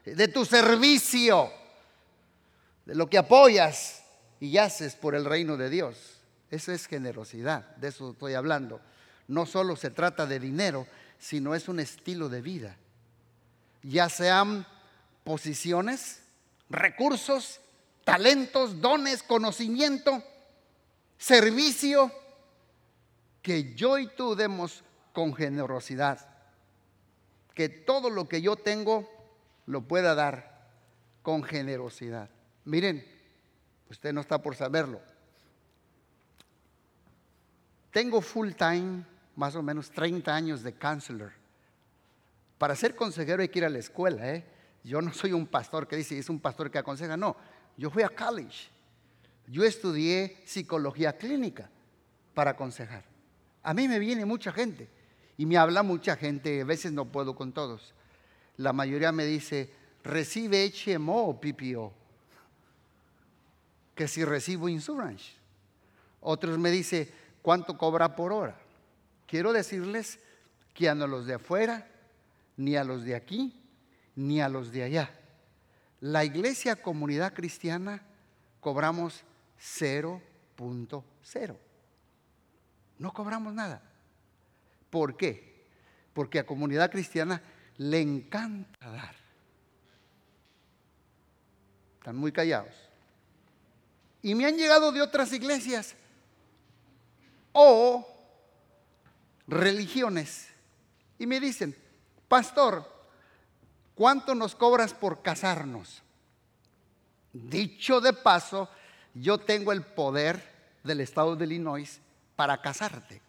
de 0.05 0.27
tu 0.27 0.45
servicio, 0.45 1.51
de 2.85 2.95
lo 2.95 3.09
que 3.09 3.17
apoyas 3.17 4.03
y 4.39 4.57
haces 4.57 4.95
por 4.95 5.13
el 5.13 5.25
reino 5.25 5.57
de 5.57 5.69
Dios. 5.69 5.97
Eso 6.51 6.71
es 6.71 6.87
generosidad, 6.87 7.75
de 7.77 7.87
eso 7.89 8.11
estoy 8.11 8.33
hablando. 8.33 8.79
No 9.27 9.45
solo 9.45 9.75
se 9.75 9.89
trata 9.89 10.25
de 10.25 10.39
dinero, 10.39 10.87
sino 11.17 11.55
es 11.55 11.67
un 11.67 11.79
estilo 11.79 12.29
de 12.29 12.41
vida. 12.41 12.77
Ya 13.81 14.09
sean 14.09 14.65
posiciones, 15.23 16.21
recursos, 16.69 17.59
talentos, 18.03 18.81
dones, 18.81 19.23
conocimiento, 19.23 20.23
servicio, 21.17 22.11
que 23.41 23.73
yo 23.73 23.97
y 23.97 24.07
tú 24.07 24.35
demos 24.35 24.83
con 25.13 25.33
generosidad. 25.33 26.29
Que 27.53 27.69
todo 27.69 28.09
lo 28.09 28.27
que 28.27 28.41
yo 28.41 28.55
tengo 28.55 29.09
lo 29.65 29.81
pueda 29.81 30.13
dar 30.13 30.69
con 31.21 31.43
generosidad. 31.43 32.29
Miren, 32.65 33.05
usted 33.89 34.13
no 34.13 34.21
está 34.21 34.41
por 34.41 34.55
saberlo. 34.55 35.01
Tengo 37.95 38.19
full 38.19 38.51
time, 38.51 39.05
más 39.37 39.55
o 39.55 39.63
menos 39.63 39.89
30 39.89 40.35
años 40.35 40.61
de 40.61 40.73
counselor. 40.73 41.31
Para 42.57 42.75
ser 42.75 42.93
consejero 42.93 43.41
hay 43.41 43.47
que 43.47 43.59
ir 43.59 43.63
a 43.63 43.69
la 43.69 43.79
escuela, 43.79 44.35
¿eh? 44.35 44.43
Yo 44.83 45.01
no 45.01 45.13
soy 45.13 45.31
un 45.31 45.47
pastor 45.47 45.87
que 45.87 45.95
dice, 45.95 46.19
es 46.19 46.29
un 46.29 46.41
pastor 46.41 46.69
que 46.69 46.77
aconseja, 46.77 47.15
no. 47.15 47.37
Yo 47.77 47.89
fui 47.89 48.03
a 48.03 48.09
college. 48.09 48.67
Yo 49.47 49.63
estudié 49.63 50.41
psicología 50.43 51.17
clínica 51.17 51.69
para 52.33 52.51
aconsejar. 52.51 53.05
A 53.63 53.73
mí 53.73 53.87
me 53.87 53.97
viene 53.97 54.25
mucha 54.25 54.51
gente 54.51 54.89
y 55.37 55.45
me 55.45 55.55
habla 55.55 55.81
mucha 55.81 56.17
gente, 56.17 56.59
a 56.59 56.65
veces 56.65 56.91
no 56.91 57.05
puedo 57.05 57.33
con 57.33 57.53
todos. 57.53 57.93
La 58.57 58.73
mayoría 58.73 59.13
me 59.13 59.23
dice, 59.23 59.71
recibe 60.03 60.69
HMO 60.69 61.29
o 61.29 61.39
PPO, 61.39 61.93
que 63.95 64.09
si 64.09 64.25
recibo 64.25 64.67
insurance. 64.67 65.31
Otros 66.19 66.57
me 66.57 66.71
dicen, 66.71 67.07
¿cuánto 67.45 67.77
cobra 67.77 68.15
por 68.15 68.33
hora? 68.33 68.57
Quiero 69.27 69.53
decirles 69.53 70.17
que 70.73 70.89
a 70.89 70.95
los 70.95 71.27
de 71.27 71.35
afuera, 71.35 71.87
ni 72.57 72.75
a 72.75 72.83
los 72.83 73.03
de 73.03 73.13
aquí, 73.13 73.63
ni 74.15 74.41
a 74.41 74.49
los 74.49 74.71
de 74.71 74.81
allá. 74.81 75.11
La 75.99 76.25
iglesia 76.25 76.75
comunidad 76.75 77.35
cristiana 77.35 78.01
cobramos 78.59 79.23
0.0. 79.61 81.57
No 82.97 83.13
cobramos 83.13 83.53
nada. 83.53 83.79
¿Por 84.89 85.15
qué? 85.15 85.67
Porque 86.15 86.39
a 86.39 86.47
comunidad 86.47 86.89
cristiana 86.89 87.43
le 87.77 88.01
encanta 88.01 88.89
dar. 88.89 89.15
Están 91.99 92.15
muy 92.15 92.31
callados. 92.31 92.73
Y 94.23 94.33
me 94.33 94.47
han 94.47 94.57
llegado 94.57 94.91
de 94.91 95.03
otras 95.03 95.31
iglesias 95.31 95.95
o 97.57 98.05
religiones 99.47 100.47
y 101.17 101.25
me 101.25 101.39
dicen, 101.39 101.73
pastor, 102.27 102.85
¿cuánto 103.95 104.35
nos 104.35 104.55
cobras 104.55 104.93
por 104.93 105.21
casarnos? 105.21 106.01
Dicho 107.31 108.01
de 108.01 108.11
paso, 108.11 108.69
yo 109.13 109.37
tengo 109.37 109.71
el 109.71 109.83
poder 109.83 110.53
del 110.83 110.99
estado 110.99 111.37
de 111.37 111.45
Illinois 111.45 112.01
para 112.35 112.61
casarte. 112.61 113.21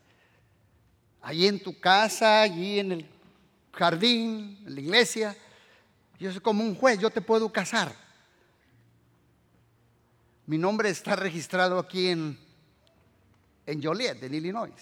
Allí 1.23 1.47
en 1.47 1.63
tu 1.63 1.79
casa, 1.79 2.43
allí 2.43 2.81
en 2.81 2.93
el 2.93 3.07
jardín, 3.73 4.61
en 4.67 4.75
la 4.75 4.81
iglesia, 4.81 5.37
yo 6.19 6.33
soy 6.33 6.41
como 6.41 6.65
un 6.65 6.75
juez, 6.75 6.99
yo 6.99 7.11
te 7.11 7.21
puedo 7.21 7.53
casar. 7.53 7.95
Mi 10.47 10.59
nombre 10.59 10.89
está 10.89 11.15
registrado 11.15 11.79
aquí 11.79 12.09
en, 12.09 12.46
en 13.67 13.83
Joliet, 13.83 14.23
en 14.23 14.35
Illinois. 14.35 14.73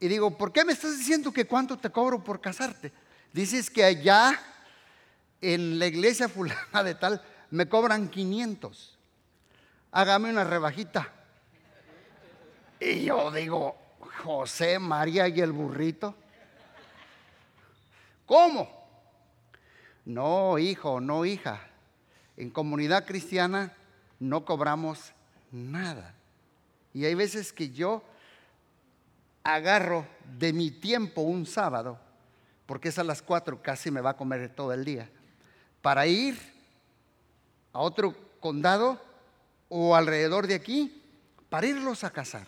Y 0.00 0.08
digo, 0.08 0.36
¿por 0.36 0.52
qué 0.52 0.64
me 0.64 0.72
estás 0.72 0.98
diciendo 0.98 1.32
que 1.32 1.46
cuánto 1.46 1.76
te 1.76 1.90
cobro 1.90 2.22
por 2.22 2.40
casarte? 2.40 2.92
Dices 3.32 3.70
que 3.70 3.84
allá 3.84 4.40
en 5.40 5.78
la 5.78 5.86
iglesia 5.86 6.28
fulana 6.28 6.82
de 6.82 6.94
tal 6.94 7.22
me 7.50 7.68
cobran 7.68 8.08
500 8.08 8.98
hágame 9.92 10.30
una 10.30 10.44
rebajita. 10.44 11.12
Y 12.80 13.04
yo 13.04 13.30
digo, 13.30 13.76
José, 14.24 14.78
María 14.78 15.28
y 15.28 15.40
el 15.40 15.52
burrito. 15.52 16.16
¿Cómo? 18.26 18.68
No, 20.04 20.58
hijo, 20.58 21.00
no, 21.00 21.24
hija. 21.24 21.60
En 22.36 22.50
comunidad 22.50 23.06
cristiana 23.06 23.72
no 24.18 24.44
cobramos 24.44 25.12
nada. 25.52 26.14
Y 26.94 27.04
hay 27.04 27.14
veces 27.14 27.52
que 27.52 27.70
yo 27.70 28.02
agarro 29.42 30.06
de 30.38 30.52
mi 30.52 30.70
tiempo 30.70 31.22
un 31.22 31.46
sábado, 31.46 31.98
porque 32.66 32.88
es 32.88 32.98
a 32.98 33.04
las 33.04 33.22
cuatro, 33.22 33.62
casi 33.62 33.90
me 33.90 34.00
va 34.00 34.10
a 34.10 34.16
comer 34.16 34.54
todo 34.54 34.72
el 34.72 34.84
día, 34.84 35.10
para 35.80 36.06
ir 36.06 36.38
a 37.72 37.80
otro 37.80 38.14
condado 38.40 39.00
o 39.68 39.96
alrededor 39.96 40.46
de 40.46 40.54
aquí 40.54 41.02
para 41.48 41.66
irlos 41.66 42.02
a 42.02 42.10
casar. 42.10 42.46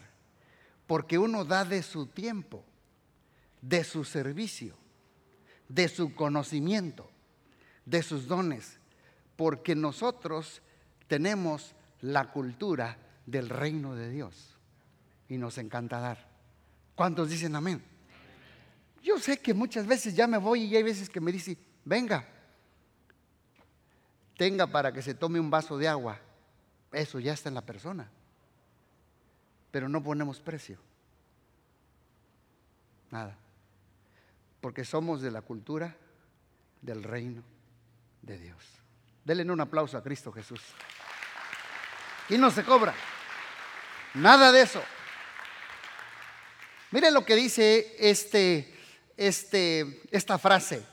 Porque 0.86 1.18
uno 1.18 1.44
da 1.44 1.64
de 1.64 1.82
su 1.82 2.06
tiempo, 2.06 2.64
de 3.60 3.84
su 3.84 4.04
servicio, 4.04 4.74
de 5.68 5.88
su 5.88 6.14
conocimiento, 6.14 7.10
de 7.84 8.02
sus 8.02 8.26
dones. 8.26 8.78
Porque 9.36 9.74
nosotros 9.74 10.62
tenemos 11.06 11.74
la 12.00 12.30
cultura 12.32 12.96
del 13.26 13.48
reino 13.48 13.94
de 13.94 14.10
Dios 14.10 14.54
y 15.28 15.38
nos 15.38 15.58
encanta 15.58 16.00
dar. 16.00 16.28
¿Cuántos 16.94 17.30
dicen 17.30 17.56
amén? 17.56 17.82
Yo 19.02 19.18
sé 19.18 19.38
que 19.38 19.52
muchas 19.52 19.86
veces 19.86 20.14
ya 20.14 20.26
me 20.26 20.38
voy 20.38 20.62
y 20.64 20.76
hay 20.76 20.82
veces 20.82 21.10
que 21.10 21.20
me 21.20 21.30
dicen, 21.30 21.58
venga, 21.84 22.26
tenga 24.36 24.66
para 24.66 24.92
que 24.92 25.02
se 25.02 25.14
tome 25.14 25.38
un 25.38 25.50
vaso 25.50 25.76
de 25.76 25.88
agua. 25.88 26.18
Eso 26.92 27.18
ya 27.18 27.32
está 27.32 27.48
en 27.48 27.54
la 27.54 27.66
persona. 27.66 28.08
Pero 29.70 29.88
no 29.88 30.02
ponemos 30.02 30.40
precio. 30.40 30.78
Nada. 33.10 33.36
Porque 34.60 34.84
somos 34.84 35.20
de 35.20 35.30
la 35.30 35.42
cultura 35.42 35.96
del 36.80 37.02
reino 37.02 37.42
de 38.22 38.38
Dios. 38.38 38.64
Denle 39.24 39.50
un 39.50 39.60
aplauso 39.60 39.98
a 39.98 40.02
Cristo 40.02 40.32
Jesús. 40.32 40.62
Y 42.28 42.38
no 42.38 42.50
se 42.50 42.64
cobra. 42.64 42.94
Nada 44.14 44.52
de 44.52 44.62
eso. 44.62 44.82
Miren 46.90 47.12
lo 47.12 47.24
que 47.24 47.34
dice 47.34 47.96
este, 47.98 48.72
este, 49.16 50.02
esta 50.10 50.38
frase. 50.38 50.84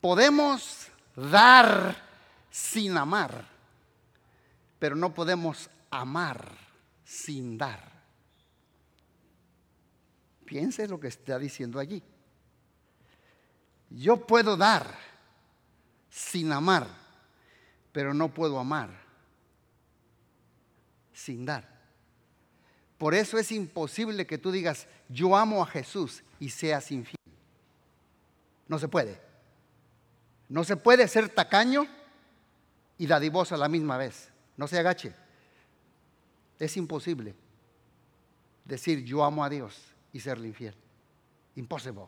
Podemos 0.00 0.88
dar 1.16 1.96
sin 2.50 2.96
amar 2.96 3.54
pero 4.84 4.96
no 4.96 5.14
podemos 5.14 5.70
amar 5.90 6.58
sin 7.06 7.56
dar. 7.56 7.90
Piense 10.44 10.86
lo 10.86 11.00
que 11.00 11.08
está 11.08 11.38
diciendo 11.38 11.80
allí. 11.80 12.02
Yo 13.88 14.26
puedo 14.26 14.58
dar 14.58 14.94
sin 16.10 16.52
amar, 16.52 16.86
pero 17.92 18.12
no 18.12 18.34
puedo 18.34 18.58
amar 18.58 18.90
sin 21.14 21.46
dar. 21.46 21.73
Por 23.04 23.14
eso 23.14 23.36
es 23.36 23.52
imposible 23.52 24.26
que 24.26 24.38
tú 24.38 24.50
digas, 24.50 24.86
yo 25.10 25.36
amo 25.36 25.62
a 25.62 25.66
Jesús 25.66 26.24
y 26.40 26.48
seas 26.48 26.90
infiel. 26.90 27.18
No 28.66 28.78
se 28.78 28.88
puede. 28.88 29.20
No 30.48 30.64
se 30.64 30.78
puede 30.78 31.06
ser 31.06 31.28
tacaño 31.28 31.86
y 32.96 33.06
dadivoso 33.06 33.56
a 33.56 33.58
la 33.58 33.68
misma 33.68 33.98
vez. 33.98 34.30
No 34.56 34.66
se 34.66 34.78
agache. 34.78 35.12
Es 36.58 36.78
imposible 36.78 37.34
decir 38.64 39.04
yo 39.04 39.22
amo 39.22 39.44
a 39.44 39.50
Dios 39.50 39.78
y 40.10 40.20
serle 40.20 40.48
infiel. 40.48 40.74
Imposible. 41.56 42.06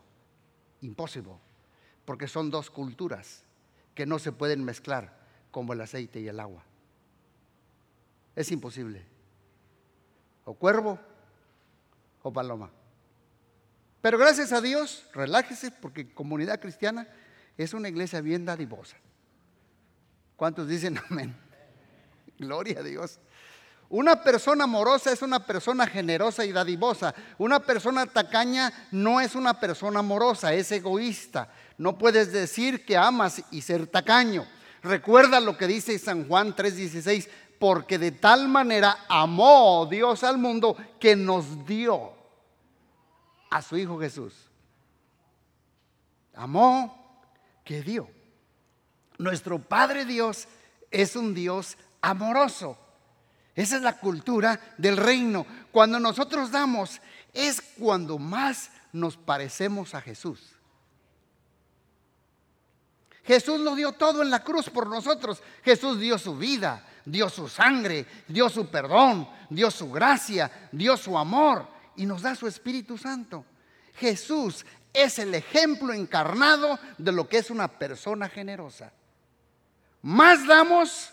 Imposible. 0.81 1.33
Porque 2.05 2.27
son 2.27 2.49
dos 2.49 2.71
culturas 2.71 3.43
que 3.93 4.07
no 4.07 4.17
se 4.17 4.31
pueden 4.31 4.63
mezclar 4.63 5.15
como 5.51 5.73
el 5.73 5.81
aceite 5.81 6.21
y 6.21 6.27
el 6.27 6.39
agua. 6.39 6.63
Es 8.35 8.51
imposible. 8.51 9.16
O 10.47 10.53
cuervo 10.53 10.97
o 12.23 12.31
paloma. 12.31 12.71
Pero 13.99 14.17
gracias 14.17 14.53
a 14.53 14.61
Dios, 14.61 15.03
relájese 15.13 15.71
porque 15.71 16.13
comunidad 16.13 16.61
cristiana 16.61 17.05
es 17.57 17.73
una 17.73 17.89
iglesia 17.89 18.21
bien 18.21 18.45
dadivosa. 18.45 18.95
¿Cuántos 20.37 20.69
dicen 20.69 20.97
amén? 21.09 21.35
Gloria 22.39 22.79
a 22.79 22.83
Dios. 22.83 23.19
Una 23.89 24.23
persona 24.23 24.63
amorosa 24.63 25.11
es 25.11 25.21
una 25.21 25.45
persona 25.45 25.85
generosa 25.85 26.45
y 26.45 26.53
dadivosa. 26.53 27.13
Una 27.37 27.59
persona 27.59 28.05
tacaña 28.05 28.71
no 28.91 29.19
es 29.19 29.35
una 29.35 29.59
persona 29.59 29.99
amorosa, 29.99 30.53
es 30.53 30.71
egoísta. 30.71 31.51
No 31.77 31.97
puedes 31.97 32.31
decir 32.31 32.85
que 32.85 32.95
amas 32.95 33.43
y 33.51 33.61
ser 33.61 33.85
tacaño. 33.87 34.47
Recuerda 34.81 35.41
lo 35.41 35.57
que 35.57 35.67
dice 35.67 35.99
San 35.99 36.25
Juan 36.25 36.55
3:16, 36.55 37.27
porque 37.59 37.97
de 37.97 38.11
tal 38.11 38.47
manera 38.47 39.05
amó 39.09 39.87
Dios 39.89 40.23
al 40.23 40.37
mundo 40.37 40.77
que 40.99 41.15
nos 41.15 41.65
dio 41.65 42.13
a 43.49 43.61
su 43.61 43.77
Hijo 43.77 43.99
Jesús. 43.99 44.33
Amó 46.35 47.21
que 47.63 47.81
dio. 47.81 48.09
Nuestro 49.17 49.59
Padre 49.59 50.05
Dios 50.05 50.47
es 50.91 51.15
un 51.15 51.33
Dios 51.33 51.77
amoroso. 52.01 52.77
Esa 53.55 53.77
es 53.77 53.81
la 53.81 53.99
cultura 53.99 54.59
del 54.77 54.97
reino. 54.97 55.45
Cuando 55.71 55.99
nosotros 55.99 56.51
damos 56.51 57.01
es 57.33 57.61
cuando 57.77 58.19
más 58.19 58.71
nos 58.91 59.17
parecemos 59.17 59.95
a 59.95 60.01
Jesús. 60.01 60.53
Jesús 63.23 63.59
lo 63.59 63.75
dio 63.75 63.91
todo 63.91 64.21
en 64.21 64.29
la 64.29 64.43
cruz 64.43 64.69
por 64.69 64.87
nosotros. 64.87 65.41
Jesús 65.63 65.99
dio 65.99 66.17
su 66.17 66.37
vida, 66.37 66.86
dio 67.07 67.29
su 67.29 67.47
sangre, 67.47 68.05
dio 68.27 68.49
su 68.49 68.69
perdón, 68.69 69.27
dio 69.49 69.71
su 69.71 69.89
gracia, 69.89 70.69
dio 70.71 70.97
su 70.97 71.17
amor 71.17 71.65
y 71.95 72.05
nos 72.05 72.21
da 72.21 72.35
su 72.35 72.47
Espíritu 72.47 72.97
Santo. 72.97 73.45
Jesús 73.95 74.65
es 74.93 75.17
el 75.17 75.33
ejemplo 75.33 75.93
encarnado 75.93 76.77
de 76.97 77.11
lo 77.13 77.29
que 77.29 77.37
es 77.37 77.49
una 77.49 77.69
persona 77.69 78.27
generosa. 78.27 78.91
Más 80.01 80.45
damos, 80.45 81.11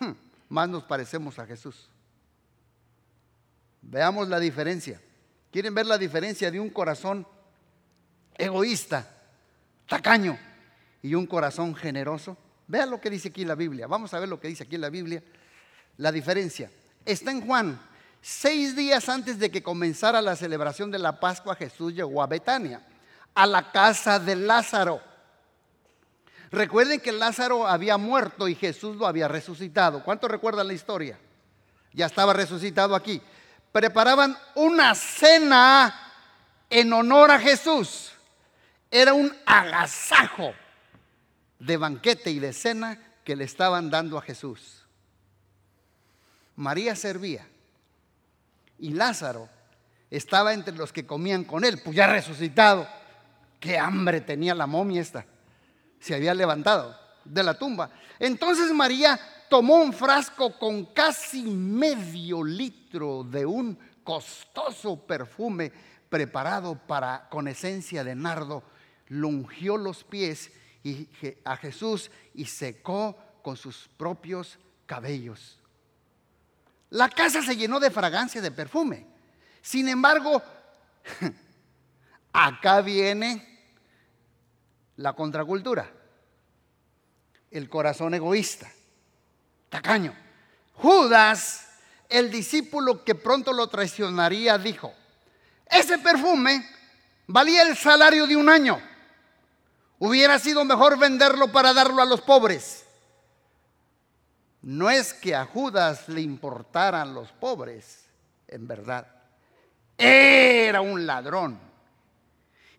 hmm, 0.00 0.12
más 0.48 0.68
nos 0.68 0.82
parecemos 0.82 1.38
a 1.38 1.46
Jesús. 1.46 1.88
Veamos 3.82 4.28
la 4.28 4.40
diferencia. 4.40 5.00
¿Quieren 5.52 5.74
ver 5.74 5.86
la 5.86 5.96
diferencia 5.96 6.50
de 6.50 6.58
un 6.58 6.70
corazón 6.70 7.26
egoísta, 8.36 9.08
tacaño 9.86 10.36
y 11.02 11.14
un 11.14 11.26
corazón 11.26 11.76
generoso? 11.76 12.36
Vean 12.66 12.90
lo 12.90 13.00
que 13.00 13.10
dice 13.10 13.28
aquí 13.28 13.44
la 13.44 13.54
Biblia. 13.54 13.86
Vamos 13.86 14.14
a 14.14 14.20
ver 14.20 14.28
lo 14.28 14.40
que 14.40 14.48
dice 14.48 14.64
aquí 14.64 14.78
la 14.78 14.90
Biblia. 14.90 15.22
La 15.98 16.10
diferencia 16.10 16.70
está 17.04 17.30
en 17.30 17.46
Juan. 17.46 17.80
Seis 18.20 18.74
días 18.74 19.08
antes 19.08 19.38
de 19.38 19.50
que 19.50 19.62
comenzara 19.62 20.22
la 20.22 20.34
celebración 20.34 20.90
de 20.90 20.98
la 20.98 21.20
Pascua, 21.20 21.56
Jesús 21.56 21.94
llegó 21.94 22.22
a 22.22 22.26
Betania, 22.26 22.80
a 23.34 23.46
la 23.46 23.70
casa 23.70 24.18
de 24.18 24.34
Lázaro. 24.34 25.02
Recuerden 26.50 27.00
que 27.00 27.12
Lázaro 27.12 27.66
había 27.66 27.98
muerto 27.98 28.48
y 28.48 28.54
Jesús 28.54 28.96
lo 28.96 29.06
había 29.06 29.28
resucitado. 29.28 30.02
¿Cuánto 30.02 30.26
recuerdan 30.26 30.68
la 30.68 30.72
historia? 30.72 31.18
Ya 31.92 32.06
estaba 32.06 32.32
resucitado 32.32 32.94
aquí. 32.94 33.20
Preparaban 33.72 34.38
una 34.54 34.94
cena 34.94 35.94
en 36.70 36.92
honor 36.92 37.30
a 37.30 37.38
Jesús. 37.38 38.12
Era 38.90 39.12
un 39.12 39.36
agasajo 39.44 40.54
de 41.64 41.76
banquete 41.76 42.30
y 42.30 42.38
de 42.38 42.52
cena 42.52 42.98
que 43.24 43.36
le 43.36 43.44
estaban 43.44 43.90
dando 43.90 44.18
a 44.18 44.22
Jesús. 44.22 44.84
María 46.56 46.94
servía 46.94 47.46
y 48.78 48.90
Lázaro 48.90 49.48
estaba 50.10 50.52
entre 50.52 50.76
los 50.76 50.92
que 50.92 51.06
comían 51.06 51.44
con 51.44 51.64
él, 51.64 51.80
pues 51.82 51.96
ya 51.96 52.06
resucitado. 52.06 52.86
Qué 53.58 53.78
hambre 53.78 54.20
tenía 54.20 54.54
la 54.54 54.66
momia 54.66 55.00
esta. 55.00 55.24
Se 55.98 56.14
había 56.14 56.34
levantado 56.34 56.96
de 57.24 57.42
la 57.42 57.58
tumba. 57.58 57.90
Entonces 58.18 58.70
María 58.72 59.18
tomó 59.48 59.76
un 59.76 59.92
frasco 59.92 60.58
con 60.58 60.86
casi 60.86 61.42
medio 61.42 62.44
litro 62.44 63.24
de 63.24 63.46
un 63.46 63.78
costoso 64.04 64.96
perfume 65.06 65.72
preparado 66.10 66.78
para 66.86 67.28
con 67.30 67.48
esencia 67.48 68.04
de 68.04 68.14
nardo, 68.14 68.62
lo 69.08 69.28
ungió 69.28 69.76
los 69.78 70.04
pies 70.04 70.52
a 71.44 71.56
Jesús 71.56 72.10
y 72.34 72.46
secó 72.46 73.16
con 73.42 73.56
sus 73.56 73.88
propios 73.96 74.58
cabellos. 74.86 75.58
La 76.90 77.08
casa 77.08 77.42
se 77.42 77.56
llenó 77.56 77.80
de 77.80 77.90
fragancia 77.90 78.40
de 78.40 78.50
perfume. 78.50 79.06
Sin 79.62 79.88
embargo, 79.88 80.42
acá 82.32 82.80
viene 82.82 83.72
la 84.96 85.14
contracultura, 85.14 85.90
el 87.50 87.68
corazón 87.68 88.14
egoísta, 88.14 88.70
tacaño. 89.68 90.14
Judas, 90.74 91.68
el 92.08 92.30
discípulo 92.30 93.04
que 93.04 93.14
pronto 93.14 93.52
lo 93.52 93.68
traicionaría, 93.68 94.58
dijo, 94.58 94.94
ese 95.66 95.98
perfume 95.98 96.68
valía 97.26 97.62
el 97.62 97.76
salario 97.76 98.26
de 98.26 98.36
un 98.36 98.48
año. 98.48 98.80
Hubiera 100.06 100.38
sido 100.38 100.66
mejor 100.66 100.98
venderlo 100.98 101.50
para 101.50 101.72
darlo 101.72 102.02
a 102.02 102.04
los 102.04 102.20
pobres. 102.20 102.84
No 104.60 104.90
es 104.90 105.14
que 105.14 105.34
a 105.34 105.46
Judas 105.46 106.10
le 106.10 106.20
importaran 106.20 107.14
los 107.14 107.32
pobres, 107.32 108.04
en 108.46 108.68
verdad. 108.68 109.06
Era 109.96 110.82
un 110.82 111.06
ladrón. 111.06 111.58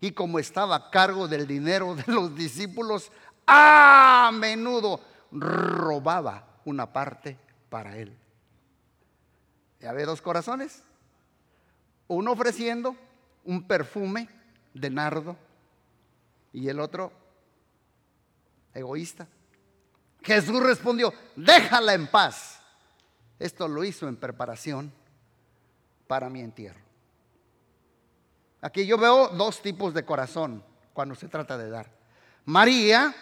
Y 0.00 0.12
como 0.12 0.38
estaba 0.38 0.76
a 0.76 0.90
cargo 0.90 1.26
del 1.26 1.48
dinero 1.48 1.96
de 1.96 2.04
los 2.06 2.32
discípulos, 2.36 3.10
a 3.44 4.30
menudo 4.32 5.00
robaba 5.32 6.46
una 6.64 6.92
parte 6.92 7.36
para 7.68 7.96
él. 7.96 8.16
¿Ya 9.80 9.92
ve 9.92 10.04
dos 10.04 10.22
corazones? 10.22 10.80
Uno 12.06 12.30
ofreciendo 12.30 12.94
un 13.44 13.66
perfume 13.66 14.28
de 14.74 14.90
nardo 14.90 15.36
y 16.56 16.70
el 16.70 16.80
otro 16.80 17.12
egoísta. 18.72 19.28
Jesús 20.22 20.58
respondió, 20.62 21.12
déjala 21.36 21.92
en 21.92 22.06
paz. 22.06 22.62
Esto 23.38 23.68
lo 23.68 23.84
hizo 23.84 24.08
en 24.08 24.16
preparación 24.16 24.90
para 26.06 26.30
mi 26.30 26.40
entierro. 26.40 26.80
Aquí 28.62 28.86
yo 28.86 28.96
veo 28.96 29.28
dos 29.28 29.60
tipos 29.60 29.92
de 29.92 30.06
corazón 30.06 30.64
cuando 30.94 31.14
se 31.14 31.28
trata 31.28 31.58
de 31.58 31.68
dar. 31.68 31.90
María 32.46 33.14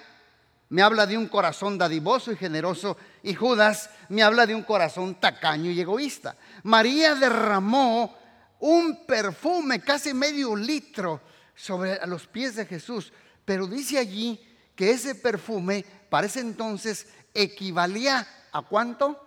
me 0.68 0.82
habla 0.82 1.04
de 1.04 1.18
un 1.18 1.26
corazón 1.26 1.76
dadivoso 1.76 2.30
y 2.30 2.36
generoso 2.36 2.96
y 3.24 3.34
Judas 3.34 3.90
me 4.10 4.22
habla 4.22 4.46
de 4.46 4.54
un 4.54 4.62
corazón 4.62 5.16
tacaño 5.16 5.72
y 5.72 5.80
egoísta. 5.80 6.36
María 6.62 7.16
derramó 7.16 8.16
un 8.60 9.04
perfume, 9.04 9.80
casi 9.80 10.14
medio 10.14 10.54
litro, 10.54 11.20
sobre 11.54 12.04
los 12.06 12.26
pies 12.26 12.56
de 12.56 12.66
Jesús 12.66 13.12
pero 13.44 13.66
dice 13.66 13.98
allí 13.98 14.40
que 14.74 14.90
ese 14.90 15.14
perfume 15.14 15.84
para 16.08 16.26
ese 16.26 16.40
entonces 16.40 17.06
equivalía 17.32 18.26
a 18.52 18.62
cuánto? 18.62 19.20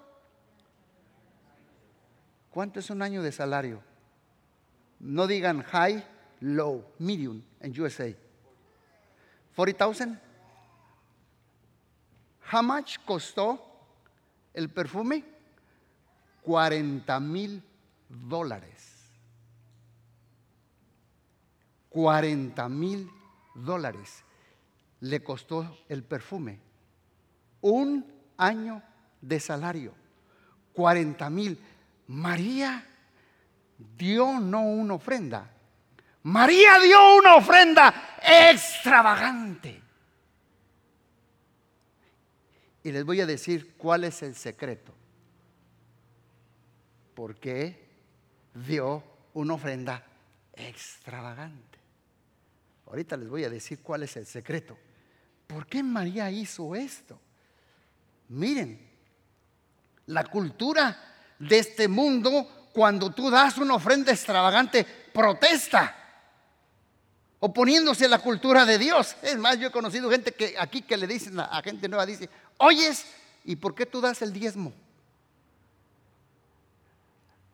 ¿Cuánto 2.50 2.80
es 2.80 2.90
un 2.90 3.02
año 3.02 3.22
de 3.22 3.32
salario? 3.32 3.82
No 5.00 5.28
digan 5.28 5.62
high, 5.62 6.04
low, 6.40 6.84
medium 6.98 7.42
en 7.60 7.80
USA. 7.80 8.14
40,000. 9.56 10.20
How 12.52 12.64
much 12.64 12.98
costó 13.06 13.64
el 14.54 14.70
perfume? 14.70 15.24
40 16.42 17.20
mil 17.20 17.64
dólares. 18.08 18.97
40 21.98 22.70
mil 22.70 23.10
dólares 23.56 24.24
le 25.00 25.24
costó 25.24 25.80
el 25.90 26.04
perfume. 26.04 26.60
Un 27.62 28.06
año 28.38 28.84
de 29.20 29.40
salario, 29.40 29.96
40 30.74 31.28
mil. 31.32 31.60
María 32.06 32.86
dio 33.98 34.40
no 34.40 34.62
una 34.62 34.94
ofrenda, 34.94 35.50
María 36.22 36.78
dio 36.78 37.18
una 37.18 37.36
ofrenda 37.36 38.20
extravagante. 38.22 39.82
Y 42.84 42.92
les 42.92 43.04
voy 43.04 43.22
a 43.22 43.26
decir 43.26 43.76
cuál 43.76 44.04
es 44.04 44.22
el 44.22 44.36
secreto. 44.36 44.94
¿Por 47.16 47.38
qué 47.38 47.90
dio 48.54 49.04
una 49.34 49.56
ofrenda 49.56 50.06
extravagante? 50.54 51.67
Ahorita 52.88 53.18
les 53.18 53.30
voy 53.30 53.44
a 53.44 53.50
decir 53.50 53.82
cuál 53.82 54.04
es 54.04 54.16
el 54.18 54.26
secreto. 54.26 54.78
¿Por 55.46 55.66
qué 55.66 55.84
María 55.84 56.32
hizo 56.32 56.76
esto? 56.76 57.20
Miren, 58.30 58.80
la 60.08 60.24
cultura 60.26 60.98
de 61.40 61.60
este 61.60 61.88
mundo, 61.88 62.70
cuando 62.74 63.12
tú 63.12 63.30
das 63.30 63.58
una 63.58 63.76
ofrenda 63.76 64.12
extravagante, 64.12 64.86
protesta, 65.14 65.96
oponiéndose 67.40 68.06
a 68.06 68.10
la 68.10 68.20
cultura 68.20 68.66
de 68.66 68.78
Dios. 68.78 69.16
Es 69.22 69.38
más, 69.38 69.60
yo 69.60 69.68
he 69.68 69.72
conocido 69.72 70.10
gente 70.10 70.32
que 70.32 70.56
aquí 70.58 70.82
que 70.82 70.98
le 70.98 71.08
dicen 71.08 71.40
a, 71.40 71.62
gente 71.64 71.88
nueva, 71.88 72.06
dice, 72.06 72.30
oyes, 72.58 73.06
¿y 73.44 73.56
por 73.56 73.76
qué 73.76 73.86
tú 73.86 74.02
das 74.02 74.22
el 74.22 74.34
diezmo? 74.34 74.74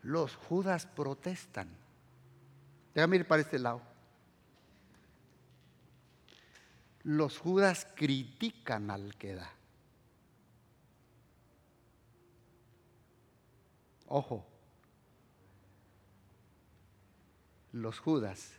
Los 0.02 0.36
judas 0.36 0.86
protestan. 0.86 1.68
Déjame 2.94 3.16
ir 3.16 3.26
para 3.26 3.42
este 3.42 3.58
lado. 3.58 3.93
Los 7.04 7.38
judas 7.38 7.86
critican 7.94 8.90
al 8.90 9.14
que 9.16 9.34
da. 9.34 9.52
Ojo, 14.08 14.46
los 17.72 17.98
judas 17.98 18.52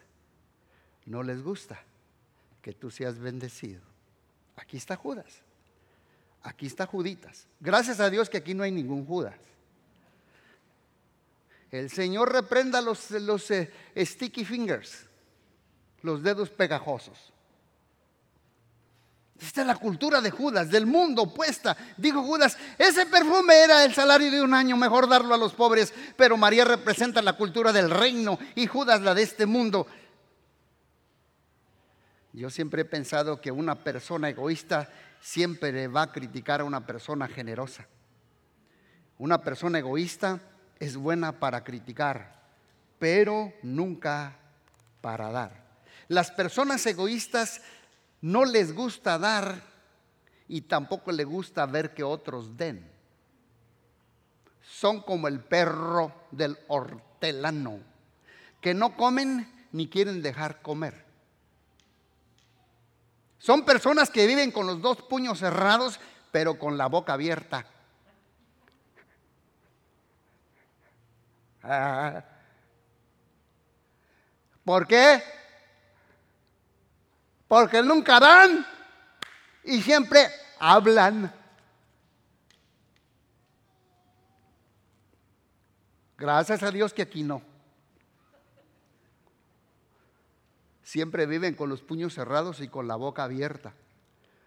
no 1.06 1.24
les 1.24 1.42
gusta 1.42 1.82
que 2.62 2.74
tú 2.74 2.92
seas 2.92 3.20
bendecido. 3.20 3.82
Aquí 4.56 4.78
está 4.78 4.96
Judas. 4.96 5.42
Aquí 6.42 6.66
está 6.66 6.86
Juditas. 6.86 7.48
Gracias 7.60 8.00
a 8.00 8.10
Dios 8.10 8.30
que 8.30 8.38
aquí 8.38 8.54
no 8.54 8.64
hay 8.64 8.72
ningún 8.72 9.06
Judas. 9.06 9.36
El 11.72 11.90
Señor 11.90 12.32
reprenda 12.32 12.82
los, 12.82 13.12
los 13.12 13.50
eh, 13.52 13.72
sticky 13.98 14.46
fingers, 14.46 15.08
los 16.02 16.24
dedos 16.24 16.50
pegajosos. 16.50 17.34
Esta 19.40 19.62
es 19.62 19.68
la 19.68 19.76
cultura 19.76 20.22
de 20.22 20.32
Judas, 20.32 20.70
del 20.70 20.86
mundo 20.86 21.24
opuesta. 21.24 21.76
Dijo 21.98 22.24
Judas, 22.24 22.58
ese 22.78 23.06
perfume 23.06 23.54
era 23.64 23.84
el 23.84 23.94
salario 23.94 24.32
de 24.32 24.42
un 24.42 24.54
año, 24.54 24.78
mejor 24.78 25.10
darlo 25.10 25.34
a 25.34 25.38
los 25.38 25.54
pobres. 25.54 25.94
Pero 26.16 26.38
María 26.38 26.64
representa 26.64 27.22
la 27.22 27.34
cultura 27.34 27.74
del 27.74 27.90
reino 27.90 28.40
y 28.56 28.66
Judas 28.68 29.02
la 29.02 29.14
de 29.14 29.24
este 29.24 29.46
mundo. 29.46 29.88
Yo 32.32 32.50
siempre 32.50 32.84
he 32.84 32.86
pensado 32.86 33.42
que 33.42 33.52
una 33.52 33.76
persona 33.76 34.30
egoísta 34.30 34.90
siempre 35.22 35.88
va 35.88 36.04
a 36.04 36.12
criticar 36.12 36.62
a 36.62 36.66
una 36.66 36.86
persona 36.86 37.28
generosa. 37.28 37.88
Una 39.18 39.42
persona 39.42 39.80
egoísta 39.80 40.40
es 40.80 40.98
buena 40.98 41.40
para 41.40 41.64
criticar, 41.64 42.42
pero 43.00 43.54
nunca 43.64 44.38
para 45.02 45.32
dar. 45.32 45.66
Las 46.08 46.32
personas 46.32 46.86
egoístas 46.86 47.62
no 48.26 48.44
les 48.44 48.74
gusta 48.74 49.20
dar 49.20 49.62
y 50.48 50.62
tampoco 50.62 51.12
les 51.12 51.28
gusta 51.28 51.64
ver 51.68 51.94
que 51.94 52.04
otros 52.04 52.58
den. 52.58 52.92
Son 54.64 55.04
como 55.04 55.28
el 55.28 55.42
perro 55.42 56.12
del 56.32 56.58
hortelano, 56.68 57.82
que 58.62 58.74
no 58.74 58.98
comen 58.98 59.68
ni 59.74 59.88
quieren 59.88 60.24
dejar 60.24 60.64
comer. 60.64 61.06
Son 63.38 63.64
personas 63.64 64.10
que 64.10 64.26
viven 64.26 64.52
con 64.52 64.66
los 64.66 64.82
dos 64.82 65.04
puños 65.04 65.38
cerrados, 65.38 66.00
pero 66.32 66.58
con 66.58 66.80
la 66.80 66.88
boca 66.88 67.14
abierta. 67.14 67.68
Ah. 71.62 72.26
¿Por 74.64 74.88
qué? 74.88 75.22
Porque 77.48 77.82
nunca 77.82 78.20
dan 78.20 78.66
y 79.64 79.82
siempre 79.82 80.28
hablan. 80.60 81.34
Gracias 86.18 86.64
a 86.64 86.72
Dios 86.72 86.94
que 86.94 87.02
aquí 87.02 87.24
no. 87.24 87.42
Siempre 90.84 91.26
viven 91.26 91.56
con 91.56 91.70
los 91.70 91.82
puños 91.82 92.14
cerrados 92.14 92.62
y 92.62 92.68
con 92.68 92.88
la 92.88 92.96
boca 92.96 93.24
abierta. 93.24 93.74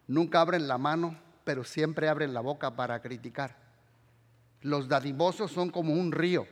Nunca 0.06 0.40
abren 0.40 0.66
la 0.66 0.78
mano, 0.78 1.20
pero 1.44 1.64
siempre 1.64 2.08
abren 2.08 2.32
la 2.32 2.40
boca 2.40 2.74
para 2.74 3.02
criticar. 3.02 3.56
Los 4.62 4.88
dadivosos 4.88 5.52
son 5.52 5.70
como 5.70 5.92
un 5.92 6.12
río 6.12 6.46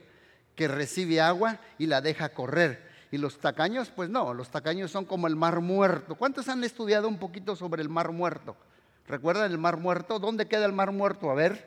que 0.55 0.69
recibe 0.69 1.21
agua 1.21 1.61
y 1.79 1.87
la 1.87 2.01
deja 2.01 2.31
correr. 2.31 2.86
Y 3.17 3.19
los 3.19 3.39
tacaños, 3.39 3.89
pues 3.89 4.11
no, 4.11 4.35
los 4.35 4.51
tacaños 4.51 4.91
son 4.91 5.07
como 5.07 5.27
el 5.27 5.37
mar 5.37 5.63
muerto. 5.63 6.17
¿Cuántos 6.17 6.51
han 6.51 6.63
estudiado 6.65 7.09
un 7.09 7.19
poquito 7.19 7.57
sobre 7.57 7.81
el 7.81 7.89
mar 7.89 8.13
muerto? 8.13 8.59
¿Recuerdan 9.07 9.51
el 9.51 9.57
mar 9.57 9.79
muerto? 9.79 10.19
¿Dónde 10.19 10.47
queda 10.47 10.67
el 10.67 10.75
mar 10.75 10.93
muerto? 10.93 11.31
A 11.31 11.35
ver, 11.35 11.65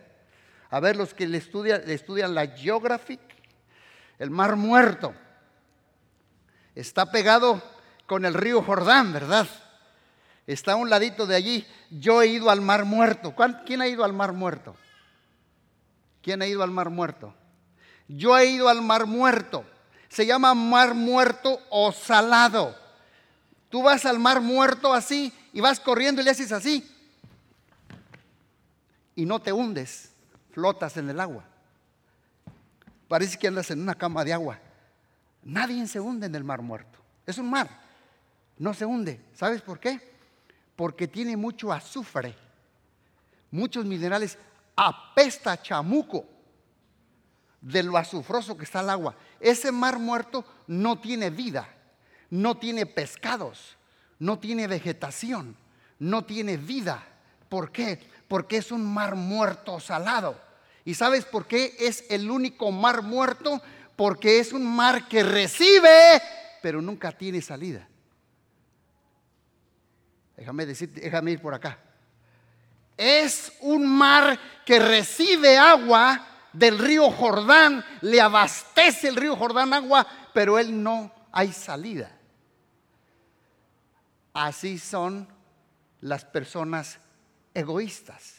a 0.70 0.80
ver 0.80 0.96
los 0.96 1.16
que 1.16 1.26
le 1.28 1.40
estudian, 1.40 1.82
estudian 1.90 2.36
la 2.36 2.46
geographic, 2.46 3.20
el 4.20 4.30
mar 4.30 4.58
muerto. 4.58 5.16
Está 6.76 7.10
pegado 7.10 7.64
con 8.06 8.26
el 8.26 8.36
río 8.36 8.62
Jordán, 8.62 9.12
¿verdad? 9.12 9.48
Está 10.46 10.74
a 10.74 10.76
un 10.76 10.92
ladito 10.92 11.26
de 11.26 11.34
allí. 11.34 11.66
Yo 11.90 12.22
he 12.22 12.28
ido 12.28 12.52
al 12.52 12.62
mar 12.62 12.86
muerto. 12.86 13.34
¿Quién 13.66 13.82
ha 13.82 13.88
ido 13.88 14.04
al 14.04 14.14
mar 14.14 14.34
muerto? 14.34 14.76
¿Quién 16.22 16.44
ha 16.44 16.46
ido 16.46 16.62
al 16.62 16.70
mar 16.70 16.92
muerto? 16.92 17.34
Yo 18.08 18.38
he 18.38 18.46
ido 18.46 18.70
al 18.70 18.84
mar 18.84 19.08
muerto. 19.08 19.66
Se 20.10 20.26
llama 20.26 20.54
mar 20.54 20.96
muerto 20.96 21.62
o 21.70 21.92
salado. 21.92 22.76
Tú 23.70 23.84
vas 23.84 24.06
al 24.06 24.20
mar 24.20 24.42
muerto 24.42 24.94
así 24.94 25.32
y 25.54 25.62
vas 25.62 25.80
corriendo 25.80 26.22
y 26.22 26.26
le 26.26 26.32
haces 26.32 26.52
así. 26.52 26.90
Y 29.16 29.26
no 29.26 29.40
te 29.40 29.54
hundes, 29.54 30.12
flotas 30.52 30.98
en 30.98 31.10
el 31.10 31.20
agua. 31.20 31.44
Parece 33.08 33.38
que 33.38 33.48
andas 33.48 33.70
en 33.72 33.82
una 33.82 33.96
cama 33.96 34.24
de 34.24 34.34
agua. 34.34 34.60
Nadie 35.44 35.86
se 35.88 36.00
hunde 36.00 36.26
en 36.26 36.36
el 36.36 36.44
mar 36.44 36.62
muerto. 36.62 37.00
Es 37.26 37.38
un 37.38 37.50
mar. 37.50 37.70
No 38.58 38.74
se 38.74 38.86
hunde. 38.86 39.22
¿Sabes 39.34 39.62
por 39.62 39.80
qué? 39.80 40.00
Porque 40.76 41.08
tiene 41.08 41.38
mucho 41.38 41.72
azufre, 41.72 42.36
muchos 43.52 43.86
minerales. 43.86 44.38
Apesta 44.76 45.62
chamuco 45.62 46.39
de 47.62 47.84
lo 47.84 47.98
azufroso 47.98 48.58
que 48.58 48.64
está 48.64 48.82
el 48.82 48.90
agua. 48.90 49.16
Ese 49.40 49.72
mar 49.72 50.00
muerto 50.00 50.46
no 50.68 51.00
tiene 51.00 51.30
vida, 51.30 51.68
no 52.30 52.58
tiene 52.58 52.86
pescados, 52.86 53.78
no 54.18 54.40
tiene 54.40 54.68
vegetación, 54.68 55.56
no 55.98 56.26
tiene 56.26 56.58
vida. 56.58 57.06
¿Por 57.50 57.72
qué? 57.72 58.00
Porque 58.28 58.58
es 58.58 58.72
un 58.72 58.86
mar 58.86 59.16
muerto 59.16 59.80
salado. 59.80 60.40
¿Y 60.86 60.94
sabes 60.94 61.26
por 61.26 61.46
qué 61.46 61.76
es 61.80 62.06
el 62.10 62.32
único 62.32 62.72
mar 62.72 63.02
muerto? 63.02 63.62
Porque 63.96 64.40
es 64.40 64.54
un 64.54 64.66
mar 64.66 65.08
que 65.08 65.24
recibe, 65.24 66.22
pero 66.62 66.82
nunca 66.82 67.12
tiene 67.12 67.42
salida. 67.42 67.88
Déjame 70.38 70.66
decir, 70.66 70.90
déjame 70.94 71.32
ir 71.32 71.42
por 71.42 71.54
acá. 71.54 71.78
Es 72.96 73.52
un 73.60 73.86
mar 73.86 74.40
que 74.66 74.80
recibe 74.80 75.58
agua, 75.58 76.26
del 76.60 76.78
río 76.78 77.10
Jordán, 77.10 77.84
le 78.02 78.20
abastece 78.20 79.08
el 79.08 79.16
río 79.16 79.36
Jordán 79.38 79.74
agua, 79.74 80.06
pero 80.34 80.60
él 80.60 80.84
no 80.84 81.12
hay 81.32 81.54
salida. 81.54 82.12
Así 84.34 84.78
son 84.78 85.28
las 86.02 86.26
personas 86.26 87.00
egoístas. 87.54 88.36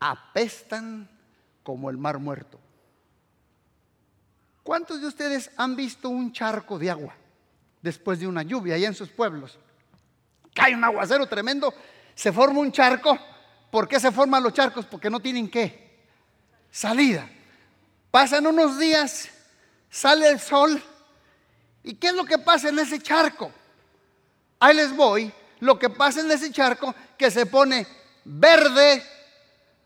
Apestan 0.00 1.08
como 1.62 1.90
el 1.90 1.96
mar 1.96 2.18
muerto. 2.18 2.58
¿Cuántos 4.64 5.00
de 5.00 5.06
ustedes 5.06 5.50
han 5.56 5.76
visto 5.76 6.08
un 6.08 6.32
charco 6.32 6.76
de 6.76 6.90
agua 6.90 7.14
después 7.82 8.18
de 8.18 8.26
una 8.26 8.42
lluvia 8.42 8.74
allá 8.74 8.88
en 8.88 8.94
sus 8.94 9.10
pueblos? 9.10 9.58
Cae 10.52 10.74
un 10.74 10.82
aguacero 10.82 11.26
tremendo, 11.26 11.72
se 12.16 12.32
forma 12.32 12.58
un 12.58 12.72
charco. 12.72 13.16
¿Por 13.70 13.86
qué 13.86 14.00
se 14.00 14.10
forman 14.10 14.42
los 14.42 14.52
charcos? 14.52 14.86
Porque 14.86 15.08
no 15.08 15.20
tienen 15.20 15.48
qué 15.48 15.85
salida. 16.70 17.28
Pasan 18.10 18.46
unos 18.46 18.78
días, 18.78 19.28
sale 19.90 20.28
el 20.28 20.40
sol. 20.40 20.82
¿Y 21.82 21.94
qué 21.94 22.08
es 22.08 22.14
lo 22.14 22.24
que 22.24 22.38
pasa 22.38 22.68
en 22.68 22.78
ese 22.78 23.00
charco? 23.00 23.52
Ahí 24.58 24.74
les 24.74 24.94
voy. 24.94 25.32
Lo 25.60 25.78
que 25.78 25.88
pasa 25.88 26.20
en 26.20 26.30
ese 26.30 26.50
charco 26.52 26.94
que 27.16 27.30
se 27.30 27.46
pone 27.46 27.86
verde, 28.24 29.02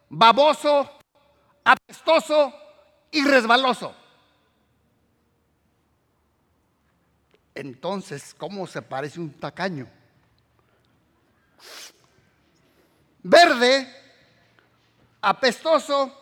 baboso, 0.08 0.98
apestoso 1.64 2.52
y 3.10 3.24
resbaloso. 3.24 3.94
Entonces, 7.54 8.34
¿cómo 8.36 8.66
se 8.66 8.80
parece 8.82 9.20
un 9.20 9.32
tacaño? 9.32 9.86
Verde, 13.22 13.86
apestoso 15.20 16.19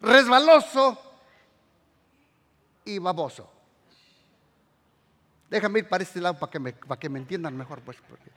resbaloso 0.00 1.00
y 2.84 2.98
baboso. 2.98 3.50
Déjame 5.50 5.80
ir 5.80 5.88
para 5.88 6.02
este 6.02 6.20
lado 6.20 6.38
para 6.38 6.50
que 6.50 6.58
me, 6.58 6.72
para 6.72 6.98
que 6.98 7.08
me 7.08 7.18
entiendan 7.18 7.56
mejor. 7.56 7.80
Pues, 7.80 7.96
porque, 8.08 8.30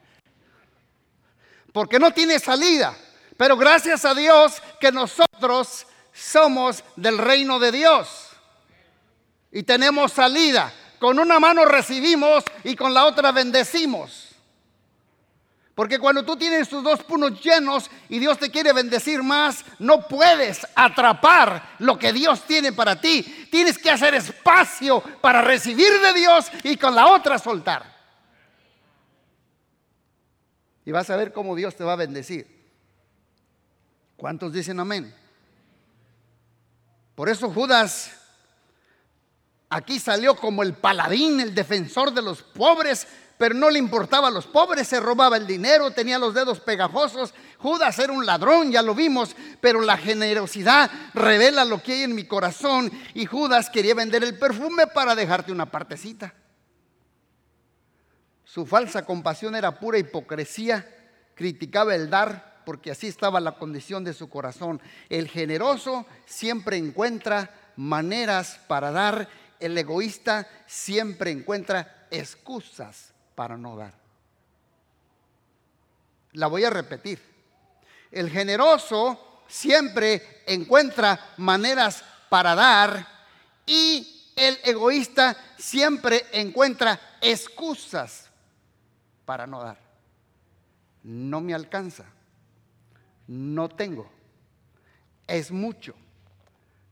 porque 1.74 2.00
no 2.00 2.12
tiene 2.12 2.39
salida. 2.39 2.95
Pero 3.38 3.58
gracias 3.58 4.06
a 4.06 4.13
Dios 4.13 4.62
que 4.80 4.91
nosotros 4.91 5.88
somos 6.13 6.84
del 6.95 7.17
reino 7.17 7.60
de 7.60 7.71
Dios. 7.71 8.30
Y 9.52 9.63
tenemos 9.63 10.13
salida. 10.13 10.71
Con 11.00 11.17
una 11.17 11.39
mano 11.39 11.65
recibimos 11.65 12.43
y 12.63 12.76
con 12.76 12.93
la 12.93 13.06
otra 13.06 13.32
bendecimos. 13.32 14.20
Porque 15.75 15.99
cuando 15.99 16.23
tú 16.23 16.36
tienes 16.36 16.67
tus 16.67 16.84
dos 16.84 17.01
puños 17.03 17.41
llenos 17.41 17.89
y 18.10 18.19
Dios 18.19 18.38
te 18.38 18.51
quiere 18.51 18.73
bendecir 18.73 19.23
más, 19.23 19.63
no 19.79 20.07
puedes 20.07 20.67
atrapar 20.75 21.75
lo 21.79 21.97
que 21.97 22.12
Dios 22.12 22.45
tiene 22.45 22.73
para 22.73 22.99
ti. 22.99 23.47
Tienes 23.49 23.77
que 23.77 23.89
hacer 23.89 24.13
espacio 24.13 25.01
para 25.21 25.41
recibir 25.41 25.91
de 26.01 26.13
Dios 26.13 26.51
y 26.63 26.75
con 26.75 26.93
la 26.93 27.07
otra 27.07 27.39
soltar. 27.39 27.91
Y 30.84 30.91
vas 30.91 31.10
a 31.10 31.15
ver 31.15 31.31
cómo 31.31 31.55
Dios 31.55 31.75
te 31.75 31.84
va 31.84 31.93
a 31.93 31.97
bendecir. 31.97 32.62
¿Cuántos 34.17 34.51
dicen 34.51 34.79
amén? 34.79 35.13
Por 37.15 37.29
eso 37.29 37.49
Judas 37.49 38.12
aquí 39.69 39.99
salió 39.99 40.36
como 40.36 40.63
el 40.63 40.73
paladín, 40.73 41.39
el 41.39 41.55
defensor 41.55 42.13
de 42.13 42.21
los 42.21 42.43
pobres, 42.43 43.07
pero 43.41 43.56
no 43.56 43.71
le 43.71 43.80
importaba 43.80 44.27
a 44.27 44.32
los 44.32 44.45
pobres, 44.45 44.88
se 44.88 44.99
robaba 44.99 45.36
el 45.36 45.47
dinero, 45.47 45.89
tenía 45.89 46.19
los 46.19 46.36
dedos 46.36 46.60
pegajosos. 46.60 47.34
Judas 47.58 47.97
era 47.97 48.13
un 48.13 48.23
ladrón, 48.23 48.71
ya 48.71 48.84
lo 48.84 48.93
vimos, 48.93 49.36
pero 49.60 49.82
la 49.82 49.97
generosidad 49.97 50.91
revela 51.15 51.65
lo 51.65 51.82
que 51.82 51.93
hay 51.93 52.04
en 52.04 52.13
mi 52.13 52.25
corazón 52.25 52.91
y 53.15 53.25
Judas 53.25 53.71
quería 53.71 53.95
vender 53.95 54.23
el 54.23 54.38
perfume 54.38 54.86
para 54.86 55.15
dejarte 55.15 55.51
una 55.51 55.65
partecita. 55.65 56.36
Su 58.43 58.67
falsa 58.67 59.08
compasión 59.08 59.56
era 59.56 59.80
pura 59.80 59.97
hipocresía, 59.97 60.86
criticaba 61.34 61.95
el 61.95 62.12
dar 62.12 62.62
porque 62.63 62.91
así 62.91 63.08
estaba 63.08 63.39
la 63.39 63.54
condición 63.54 64.04
de 64.04 64.13
su 64.13 64.30
corazón. 64.30 64.80
El 65.10 65.27
generoso 65.27 66.06
siempre 66.27 66.77
encuentra 66.77 67.49
maneras 67.75 68.60
para 68.67 68.91
dar, 68.91 69.27
el 69.60 69.75
egoísta 69.75 70.47
siempre 70.67 71.32
encuentra 71.32 72.06
excusas 72.12 73.12
para 73.35 73.57
no 73.57 73.75
dar. 73.75 73.93
La 76.33 76.47
voy 76.47 76.63
a 76.63 76.69
repetir. 76.69 77.21
El 78.11 78.29
generoso 78.29 79.43
siempre 79.47 80.43
encuentra 80.45 81.33
maneras 81.37 82.03
para 82.29 82.55
dar 82.55 83.07
y 83.65 84.31
el 84.35 84.57
egoísta 84.63 85.35
siempre 85.57 86.25
encuentra 86.31 86.99
excusas 87.21 88.29
para 89.25 89.45
no 89.45 89.61
dar. 89.61 89.77
No 91.03 91.41
me 91.41 91.53
alcanza. 91.53 92.05
No 93.27 93.69
tengo. 93.69 94.09
Es 95.27 95.51
mucho. 95.51 95.95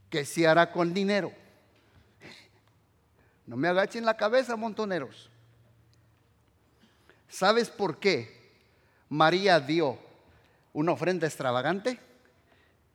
que 0.09 0.25
se 0.25 0.47
hará 0.47 0.71
con 0.71 0.93
dinero? 0.93 1.31
No 3.45 3.55
me 3.55 3.67
agachen 3.67 4.05
la 4.05 4.17
cabeza, 4.17 4.55
montoneros. 4.55 5.28
¿Sabes 7.29 7.69
por 7.69 7.99
qué 7.99 8.51
María 9.09 9.59
dio 9.59 9.97
una 10.73 10.91
ofrenda 10.91 11.27
extravagante? 11.27 11.99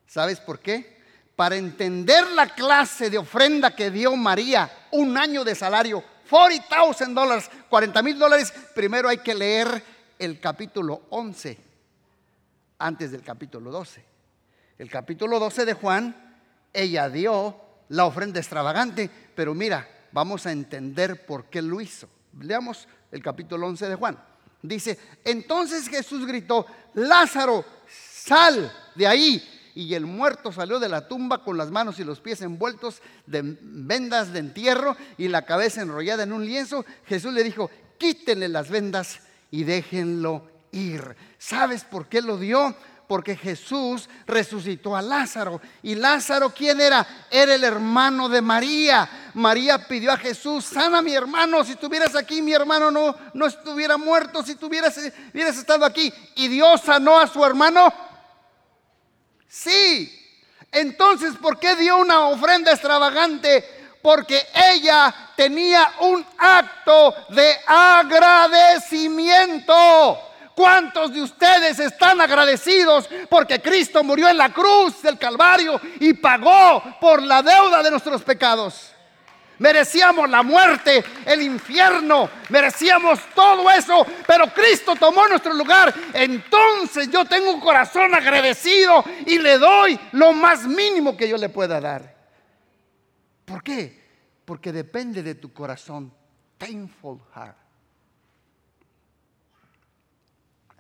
¿Sabes 0.06 0.40
por 0.40 0.58
qué? 0.58 1.02
Para 1.36 1.56
entender 1.56 2.30
la 2.32 2.48
clase 2.54 3.10
de 3.10 3.18
ofrenda 3.18 3.74
que 3.74 3.90
dio 3.90 4.14
María, 4.16 4.70
un 4.92 5.16
año 5.16 5.44
de 5.44 5.54
salario 5.54 6.04
40,000 6.28 7.14
dólares, 7.14 7.50
40 7.68 8.02
mil 8.02 8.18
dólares, 8.18 8.52
primero 8.74 9.08
hay 9.08 9.18
que 9.18 9.34
leer 9.34 9.82
el 10.18 10.40
capítulo 10.40 11.02
11 11.10 11.58
antes 12.78 13.12
del 13.12 13.22
capítulo 13.22 13.70
12. 13.70 14.04
El 14.78 14.90
capítulo 14.90 15.38
12 15.38 15.64
de 15.64 15.74
Juan, 15.74 16.40
ella 16.72 17.08
dio 17.08 17.60
la 17.88 18.06
ofrenda 18.06 18.40
extravagante, 18.40 19.08
pero 19.34 19.54
mira, 19.54 19.88
vamos 20.12 20.46
a 20.46 20.52
entender 20.52 21.24
por 21.26 21.44
qué 21.44 21.62
lo 21.62 21.80
hizo. 21.80 22.08
Leamos 22.40 22.88
el 23.14 23.22
capítulo 23.22 23.68
11 23.68 23.88
de 23.88 23.94
Juan. 23.94 24.18
Dice, 24.60 24.98
entonces 25.24 25.88
Jesús 25.88 26.26
gritó, 26.26 26.66
Lázaro, 26.94 27.64
sal 27.86 28.72
de 28.94 29.06
ahí 29.06 29.70
y 29.74 29.94
el 29.94 30.04
muerto 30.04 30.50
salió 30.50 30.80
de 30.80 30.88
la 30.88 31.06
tumba 31.06 31.44
con 31.44 31.56
las 31.56 31.70
manos 31.70 32.00
y 32.00 32.04
los 32.04 32.20
pies 32.20 32.42
envueltos 32.42 33.00
de 33.26 33.56
vendas 33.60 34.32
de 34.32 34.40
entierro 34.40 34.96
y 35.16 35.28
la 35.28 35.42
cabeza 35.42 35.82
enrollada 35.82 36.24
en 36.24 36.32
un 36.32 36.44
lienzo. 36.44 36.84
Jesús 37.06 37.32
le 37.32 37.44
dijo, 37.44 37.70
quítenle 37.98 38.48
las 38.48 38.68
vendas 38.68 39.20
y 39.50 39.62
déjenlo 39.62 40.48
ir. 40.72 41.14
¿Sabes 41.38 41.84
por 41.84 42.08
qué 42.08 42.20
lo 42.20 42.36
dio? 42.36 42.74
Porque 43.06 43.36
Jesús 43.36 44.08
resucitó 44.26 44.96
a 44.96 45.02
Lázaro. 45.02 45.60
¿Y 45.82 45.94
Lázaro 45.94 46.50
quién 46.50 46.80
era? 46.80 47.26
Era 47.30 47.54
el 47.54 47.64
hermano 47.64 48.28
de 48.28 48.40
María. 48.40 49.30
María 49.34 49.86
pidió 49.86 50.12
a 50.12 50.16
Jesús, 50.16 50.64
sana 50.64 50.98
a 50.98 51.02
mi 51.02 51.14
hermano. 51.14 51.64
Si 51.64 51.72
estuvieras 51.72 52.16
aquí, 52.16 52.40
mi 52.40 52.52
hermano 52.52 52.90
no, 52.90 53.14
no 53.34 53.46
estuviera 53.46 53.96
muerto. 53.96 54.42
Si 54.42 54.54
tuvieras, 54.54 54.96
hubieras 55.32 55.56
estado 55.56 55.84
aquí. 55.84 56.12
Y 56.36 56.48
Dios 56.48 56.80
sanó 56.80 57.18
a 57.18 57.26
su 57.26 57.44
hermano 57.44 57.92
Sí. 59.54 60.10
Entonces, 60.72 61.34
¿por 61.40 61.60
qué 61.60 61.76
dio 61.76 61.98
una 61.98 62.26
ofrenda 62.26 62.72
extravagante? 62.72 63.64
Porque 64.02 64.44
ella 64.52 65.14
tenía 65.36 65.92
un 66.00 66.26
acto 66.36 67.14
de 67.28 67.56
agradecimiento. 67.64 70.18
¿Cuántos 70.54 71.12
de 71.12 71.22
ustedes 71.22 71.78
están 71.80 72.20
agradecidos 72.20 73.08
porque 73.28 73.60
Cristo 73.60 74.04
murió 74.04 74.28
en 74.28 74.38
la 74.38 74.52
cruz 74.52 75.02
del 75.02 75.18
Calvario 75.18 75.80
y 75.98 76.14
pagó 76.14 76.82
por 77.00 77.22
la 77.22 77.42
deuda 77.42 77.82
de 77.82 77.90
nuestros 77.90 78.22
pecados? 78.22 78.92
Merecíamos 79.58 80.28
la 80.28 80.42
muerte, 80.42 81.04
el 81.24 81.42
infierno, 81.42 82.28
merecíamos 82.48 83.20
todo 83.34 83.70
eso, 83.70 84.04
pero 84.26 84.52
Cristo 84.52 84.96
tomó 84.96 85.26
nuestro 85.28 85.54
lugar. 85.54 85.94
Entonces 86.12 87.08
yo 87.10 87.24
tengo 87.24 87.52
un 87.52 87.60
corazón 87.60 88.14
agradecido 88.14 89.04
y 89.26 89.38
le 89.38 89.58
doy 89.58 89.98
lo 90.12 90.32
más 90.32 90.66
mínimo 90.66 91.16
que 91.16 91.28
yo 91.28 91.36
le 91.36 91.48
pueda 91.48 91.80
dar. 91.80 92.14
¿Por 93.44 93.62
qué? 93.62 94.02
Porque 94.44 94.72
depende 94.72 95.22
de 95.22 95.36
tu 95.36 95.52
corazón. 95.52 96.12
Thankful 96.58 97.20
heart. 97.34 97.63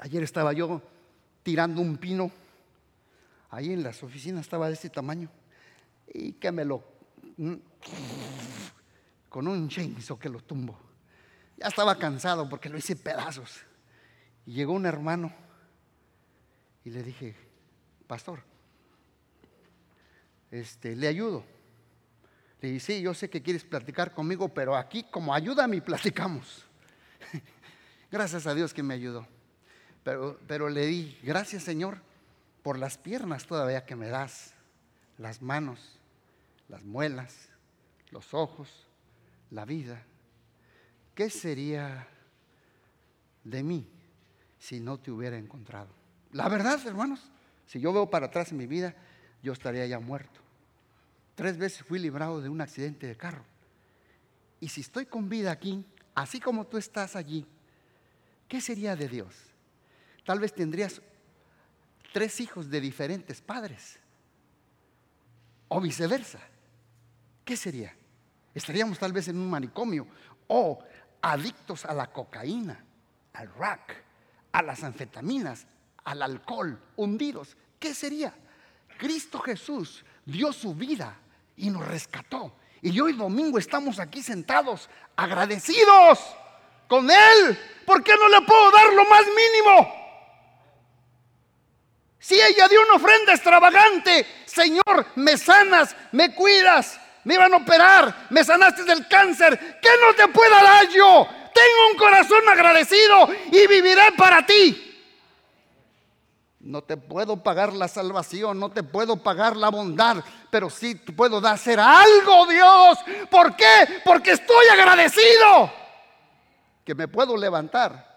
Ayer 0.04 0.22
estaba 0.22 0.52
yo 0.52 0.82
tirando 1.42 1.80
un 1.80 1.96
pino. 1.96 2.30
Ahí 3.48 3.72
en 3.72 3.82
las 3.82 4.02
oficinas 4.02 4.42
estaba 4.42 4.68
de 4.68 4.74
este 4.74 4.90
tamaño. 4.90 5.30
Y 6.12 6.32
que 6.32 6.52
me 6.52 6.62
lo 6.62 6.84
con 9.30 9.48
un 9.48 9.66
chainsaw 9.66 10.18
que 10.18 10.28
lo 10.28 10.40
tumbo. 10.40 10.78
Ya 11.56 11.68
estaba 11.68 11.96
cansado 11.96 12.46
porque 12.50 12.68
lo 12.68 12.76
hice 12.76 12.96
pedazos. 12.96 13.62
Y 14.44 14.52
llegó 14.52 14.74
un 14.74 14.84
hermano 14.84 15.32
y 16.84 16.90
le 16.90 17.02
dije, 17.02 17.34
pastor, 18.06 18.42
este, 20.50 20.94
le 20.96 21.08
ayudo. 21.08 21.46
Le 22.60 22.72
dije, 22.72 22.80
sí, 22.80 23.00
yo 23.00 23.14
sé 23.14 23.30
que 23.30 23.42
quieres 23.42 23.64
platicar 23.64 24.12
conmigo, 24.12 24.52
pero 24.52 24.76
aquí 24.76 25.06
como 25.10 25.32
ayúdame 25.32 25.76
y 25.76 25.80
platicamos. 25.80 26.66
gracias 28.10 28.46
a 28.46 28.54
Dios 28.54 28.74
que 28.74 28.82
me 28.82 28.92
ayudó. 28.92 29.26
Pero, 30.04 30.38
pero 30.46 30.68
le 30.68 30.86
di, 30.86 31.18
gracias 31.22 31.64
Señor 31.64 31.98
por 32.62 32.78
las 32.78 32.96
piernas 32.98 33.46
todavía 33.46 33.84
que 33.84 33.96
me 33.96 34.08
das, 34.08 34.54
las 35.18 35.42
manos, 35.42 35.98
las 36.68 36.82
muelas, 36.84 37.48
los 38.10 38.32
ojos, 38.32 38.86
la 39.50 39.64
vida. 39.64 40.02
¿Qué 41.14 41.30
sería 41.30 42.08
de 43.44 43.62
mí 43.62 43.86
si 44.58 44.80
no 44.80 44.98
te 44.98 45.10
hubiera 45.10 45.36
encontrado? 45.36 45.88
La 46.32 46.48
verdad, 46.48 46.80
hermanos, 46.86 47.20
si 47.66 47.80
yo 47.80 47.92
veo 47.92 48.10
para 48.10 48.26
atrás 48.26 48.52
en 48.52 48.58
mi 48.58 48.66
vida, 48.66 48.94
yo 49.42 49.52
estaría 49.52 49.86
ya 49.86 50.00
muerto. 50.00 50.40
Tres 51.34 51.58
veces 51.58 51.86
fui 51.86 51.98
librado 51.98 52.40
de 52.40 52.48
un 52.48 52.60
accidente 52.60 53.06
de 53.06 53.16
carro. 53.16 53.44
Y 54.60 54.68
si 54.68 54.80
estoy 54.80 55.06
con 55.06 55.28
vida 55.28 55.50
aquí, 55.52 55.84
así 56.14 56.40
como 56.40 56.66
tú 56.66 56.78
estás 56.78 57.16
allí, 57.16 57.46
¿qué 58.48 58.60
sería 58.60 58.96
de 58.96 59.08
Dios? 59.08 59.53
Tal 60.24 60.40
vez 60.40 60.54
tendrías 60.54 61.00
tres 62.12 62.40
hijos 62.40 62.70
de 62.70 62.80
diferentes 62.80 63.40
padres. 63.40 63.98
O 65.68 65.80
viceversa. 65.80 66.40
¿Qué 67.44 67.56
sería? 67.56 67.94
estaríamos 68.54 68.98
tal 68.98 69.12
vez 69.12 69.28
en 69.28 69.36
un 69.36 69.50
manicomio 69.50 70.06
o 70.46 70.78
adictos 71.20 71.84
a 71.84 71.92
la 71.92 72.06
cocaína, 72.06 72.84
al 73.32 73.52
rack, 73.54 74.02
a 74.52 74.62
las 74.62 74.84
anfetaminas, 74.84 75.66
al 76.04 76.22
alcohol, 76.22 76.80
hundidos. 76.96 77.56
¿Qué 77.78 77.94
sería? 77.94 78.32
Cristo 78.98 79.40
Jesús 79.40 80.04
dio 80.24 80.52
su 80.52 80.74
vida 80.74 81.16
y 81.56 81.70
nos 81.70 81.86
rescató. 81.86 82.54
Y 82.80 82.98
hoy 83.00 83.14
domingo 83.14 83.58
estamos 83.58 83.98
aquí 83.98 84.22
sentados 84.22 84.88
agradecidos 85.16 86.20
con 86.86 87.10
Él. 87.10 87.58
¿Por 87.86 88.04
qué 88.04 88.12
no 88.14 88.28
le 88.28 88.46
puedo 88.46 88.70
dar 88.70 88.92
lo 88.92 89.04
más 89.08 89.22
mínimo? 89.22 90.03
Si 92.24 92.40
ella 92.40 92.66
dio 92.68 92.80
una 92.80 92.94
ofrenda 92.94 93.34
extravagante, 93.34 94.26
Señor, 94.46 95.08
me 95.16 95.36
sanas, 95.36 95.94
me 96.12 96.34
cuidas, 96.34 96.98
me 97.24 97.34
iban 97.34 97.52
a 97.52 97.58
operar, 97.58 98.28
me 98.30 98.42
sanaste 98.42 98.82
del 98.84 99.06
cáncer. 99.08 99.78
¿Qué 99.82 99.90
no 100.00 100.14
te 100.14 100.32
pueda 100.32 100.62
dar 100.62 100.88
yo? 100.88 101.28
Tengo 101.52 101.90
un 101.92 101.98
corazón 101.98 102.48
agradecido 102.48 103.28
y 103.52 103.66
viviré 103.66 104.12
para 104.16 104.46
ti. 104.46 105.06
No 106.60 106.80
te 106.80 106.96
puedo 106.96 107.42
pagar 107.42 107.74
la 107.74 107.88
salvación, 107.88 108.58
no 108.58 108.70
te 108.70 108.82
puedo 108.82 109.22
pagar 109.22 109.54
la 109.54 109.68
bondad, 109.68 110.24
pero 110.48 110.70
sí 110.70 110.94
puedo 110.94 111.46
hacer 111.46 111.78
algo, 111.78 112.46
Dios. 112.46 113.00
¿Por 113.30 113.54
qué? 113.54 114.00
Porque 114.02 114.30
estoy 114.30 114.66
agradecido 114.68 115.70
que 116.86 116.94
me 116.94 117.06
puedo 117.06 117.36
levantar. 117.36 118.14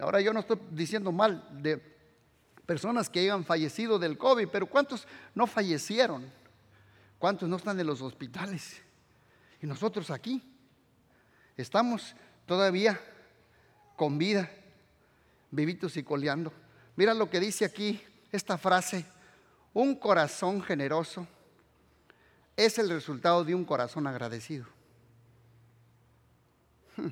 Ahora 0.00 0.22
yo 0.22 0.32
no 0.32 0.40
estoy 0.40 0.58
diciendo 0.70 1.12
mal 1.12 1.46
de 1.50 1.95
personas 2.66 3.08
que 3.08 3.20
hayan 3.20 3.44
fallecido 3.44 3.98
del 3.98 4.18
COVID, 4.18 4.48
pero 4.48 4.66
¿cuántos 4.66 5.06
no 5.34 5.46
fallecieron? 5.46 6.30
¿Cuántos 7.18 7.48
no 7.48 7.56
están 7.56 7.78
en 7.80 7.86
los 7.86 8.02
hospitales? 8.02 8.82
Y 9.62 9.66
nosotros 9.66 10.10
aquí 10.10 10.42
estamos 11.56 12.14
todavía 12.44 13.00
con 13.96 14.18
vida, 14.18 14.50
vivitos 15.50 15.96
y 15.96 16.02
coleando. 16.02 16.52
Mira 16.96 17.14
lo 17.14 17.30
que 17.30 17.40
dice 17.40 17.64
aquí 17.64 18.02
esta 18.32 18.58
frase, 18.58 19.06
un 19.72 19.94
corazón 19.94 20.62
generoso 20.62 21.26
es 22.56 22.78
el 22.78 22.88
resultado 22.88 23.44
de 23.44 23.54
un 23.54 23.64
corazón 23.64 24.06
agradecido. 24.06 24.66
Hmm. 26.96 27.08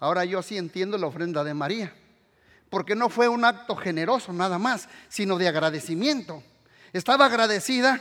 Ahora 0.00 0.24
yo 0.24 0.42
sí 0.42 0.56
entiendo 0.56 0.98
la 0.98 1.06
ofrenda 1.06 1.44
de 1.44 1.54
María, 1.54 1.94
porque 2.70 2.94
no 2.94 3.08
fue 3.08 3.28
un 3.28 3.44
acto 3.44 3.76
generoso 3.76 4.32
nada 4.32 4.58
más, 4.58 4.88
sino 5.08 5.38
de 5.38 5.48
agradecimiento. 5.48 6.42
Estaba 6.92 7.26
agradecida 7.26 8.00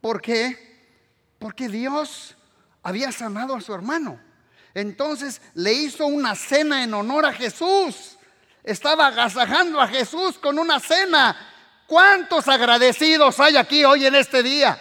porque 0.00 0.66
porque 1.38 1.68
Dios 1.68 2.34
había 2.82 3.12
sanado 3.12 3.54
a 3.54 3.60
su 3.60 3.74
hermano. 3.74 4.18
Entonces 4.74 5.40
le 5.54 5.72
hizo 5.72 6.06
una 6.06 6.34
cena 6.34 6.82
en 6.82 6.92
honor 6.94 7.26
a 7.26 7.32
Jesús. 7.32 8.16
Estaba 8.62 9.08
agasajando 9.08 9.80
a 9.80 9.88
Jesús 9.88 10.38
con 10.38 10.58
una 10.58 10.80
cena. 10.80 11.36
¿Cuántos 11.86 12.48
agradecidos 12.48 13.38
hay 13.38 13.56
aquí 13.56 13.84
hoy 13.84 14.06
en 14.06 14.14
este 14.16 14.42
día? 14.42 14.78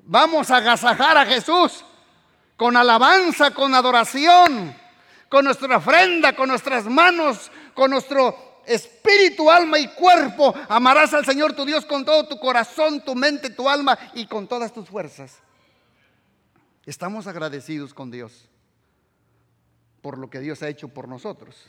Vamos 0.00 0.50
a 0.50 0.56
agasajar 0.56 1.16
a 1.18 1.26
Jesús 1.26 1.84
con 2.56 2.76
alabanza, 2.76 3.52
con 3.52 3.74
adoración, 3.74 4.76
con 5.30 5.44
nuestra 5.46 5.78
ofrenda, 5.78 6.34
con 6.34 6.48
nuestras 6.48 6.84
manos, 6.86 7.50
con 7.72 7.92
nuestro 7.92 8.62
espíritu, 8.66 9.50
alma 9.50 9.78
y 9.78 9.88
cuerpo. 9.94 10.52
Amarás 10.68 11.14
al 11.14 11.24
Señor 11.24 11.54
tu 11.54 11.64
Dios 11.64 11.86
con 11.86 12.04
todo 12.04 12.26
tu 12.28 12.38
corazón, 12.38 13.02
tu 13.02 13.14
mente, 13.14 13.48
tu 13.48 13.68
alma 13.68 13.98
y 14.12 14.26
con 14.26 14.46
todas 14.46 14.74
tus 14.74 14.88
fuerzas. 14.88 15.38
Estamos 16.84 17.26
agradecidos 17.26 17.94
con 17.94 18.10
Dios 18.10 18.48
por 20.02 20.18
lo 20.18 20.28
que 20.28 20.40
Dios 20.40 20.62
ha 20.62 20.68
hecho 20.68 20.88
por 20.88 21.08
nosotros. 21.08 21.66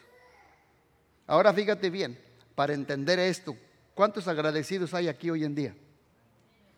Ahora 1.27 1.53
fíjate 1.53 1.89
bien, 1.89 2.19
para 2.55 2.73
entender 2.73 3.19
esto, 3.19 3.55
¿cuántos 3.93 4.27
agradecidos 4.27 4.93
hay 4.93 5.07
aquí 5.07 5.29
hoy 5.29 5.43
en 5.43 5.53
día? 5.53 5.75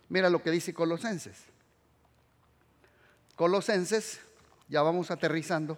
Mira 0.09 0.29
lo 0.29 0.43
que 0.43 0.51
dice 0.51 0.73
Colosenses. 0.73 1.45
Colosenses, 3.35 4.19
ya 4.67 4.81
vamos 4.81 5.09
aterrizando, 5.11 5.77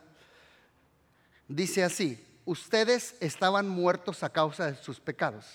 dice 1.47 1.83
así, 1.83 2.23
ustedes 2.45 3.15
estaban 3.19 3.67
muertos 3.67 4.23
a 4.23 4.29
causa 4.29 4.71
de 4.71 4.77
sus 4.77 4.99
pecados. 4.99 5.45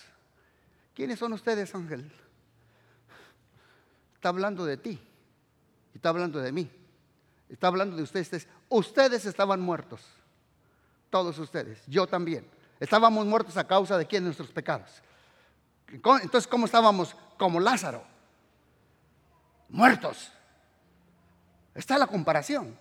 ¿Quiénes 0.95 1.19
son 1.19 1.33
ustedes, 1.33 1.75
Ángel? 1.75 2.13
Está 4.15 4.29
hablando 4.29 4.65
de 4.65 4.77
ti 4.77 5.01
está 6.01 6.09
hablando 6.09 6.41
de 6.41 6.51
mí. 6.51 6.71
Está 7.49 7.67
hablando 7.67 7.97
de 7.97 8.03
ustedes. 8.03 8.49
Ustedes 8.71 9.27
estaban 9.27 9.61
muertos. 9.61 10.01
Todos 11.11 11.39
ustedes. 11.39 11.83
Yo 11.87 12.07
también. 12.07 12.49
Estábamos 12.79 13.27
muertos 13.27 13.59
a 13.59 13.67
causa 13.67 13.99
de 13.99 14.07
quién? 14.07 14.25
Nuestros 14.25 14.51
pecados. 14.51 15.03
Entonces, 15.89 16.47
¿cómo 16.47 16.65
estábamos? 16.65 17.15
Como 17.37 17.61
Lázaro. 17.61 18.03
Muertos. 19.69 20.33
Está 21.75 21.99
la 21.99 22.07
comparación. 22.07 22.79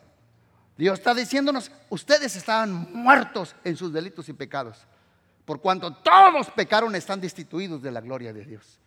Dios 0.80 0.98
está 0.98 1.14
diciéndonos, 1.14 1.70
ustedes 1.90 2.38
estaban 2.38 2.88
muertos 2.94 3.54
en 3.66 3.76
sus 3.76 3.92
delitos 3.92 4.30
y 4.30 4.34
pecados. 4.34 4.78
Por 5.44 5.60
cuanto 5.60 5.94
todos 5.94 6.50
pecaron, 6.52 6.96
están 6.96 7.20
destituidos 7.20 7.82
de 7.82 7.92
la 7.92 8.00
gloria 8.00 8.32
de 8.32 8.46
Dios. 8.46 8.80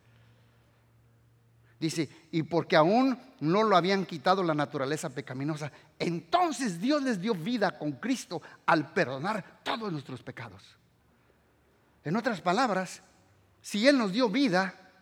Dice, 1.78 2.09
y 2.31 2.44
porque 2.44 2.76
aún 2.76 3.18
no 3.40 3.62
lo 3.62 3.76
habían 3.76 4.07
quitado 4.07 4.42
la 4.42 4.55
naturaleza 4.55 5.11
pecaminosa, 5.11 5.70
entonces 5.98 6.81
Dios 6.81 7.02
les 7.02 7.20
dio 7.20 7.35
vida 7.35 7.76
con 7.78 7.92
Cristo 7.92 8.40
al 8.64 8.94
perdonar 8.94 9.61
todos 9.62 9.92
nuestros 9.92 10.22
pecados. 10.22 10.62
En 12.05 12.16
otras 12.16 12.40
palabras, 12.40 13.02
si 13.61 13.87
Él 13.87 13.98
nos 13.98 14.12
dio 14.12 14.31
vida, 14.31 14.92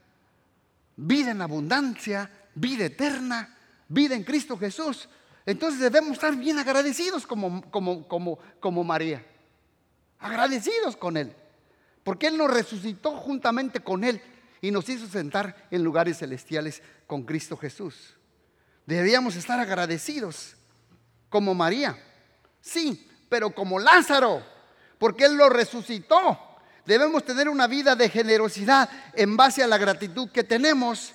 vida 0.96 1.30
en 1.30 1.40
abundancia, 1.40 2.48
vida 2.56 2.86
eterna, 2.86 3.56
vida 3.86 4.16
en 4.16 4.24
Cristo 4.24 4.58
Jesús, 4.58 5.08
entonces 5.46 5.80
debemos 5.80 6.12
estar 6.12 6.36
bien 6.36 6.58
agradecidos 6.58 7.26
como, 7.26 7.62
como, 7.70 8.06
como, 8.06 8.38
como 8.60 8.84
María. 8.84 9.24
Agradecidos 10.18 10.96
con 10.96 11.16
Él. 11.16 11.34
Porque 12.04 12.26
Él 12.28 12.36
nos 12.36 12.50
resucitó 12.50 13.12
juntamente 13.12 13.80
con 13.80 14.04
Él 14.04 14.20
y 14.60 14.70
nos 14.70 14.88
hizo 14.88 15.06
sentar 15.06 15.68
en 15.70 15.82
lugares 15.82 16.18
celestiales 16.18 16.82
con 17.06 17.22
Cristo 17.22 17.56
Jesús. 17.56 18.14
Deberíamos 18.86 19.36
estar 19.36 19.58
agradecidos 19.58 20.56
como 21.28 21.54
María. 21.54 21.96
Sí, 22.60 23.08
pero 23.28 23.54
como 23.54 23.78
Lázaro, 23.78 24.42
porque 24.98 25.24
Él 25.24 25.36
lo 25.36 25.48
resucitó. 25.48 26.38
Debemos 26.84 27.24
tener 27.24 27.48
una 27.48 27.66
vida 27.66 27.94
de 27.94 28.08
generosidad 28.08 28.90
en 29.14 29.36
base 29.36 29.62
a 29.62 29.66
la 29.66 29.78
gratitud 29.78 30.30
que 30.30 30.44
tenemos, 30.44 31.14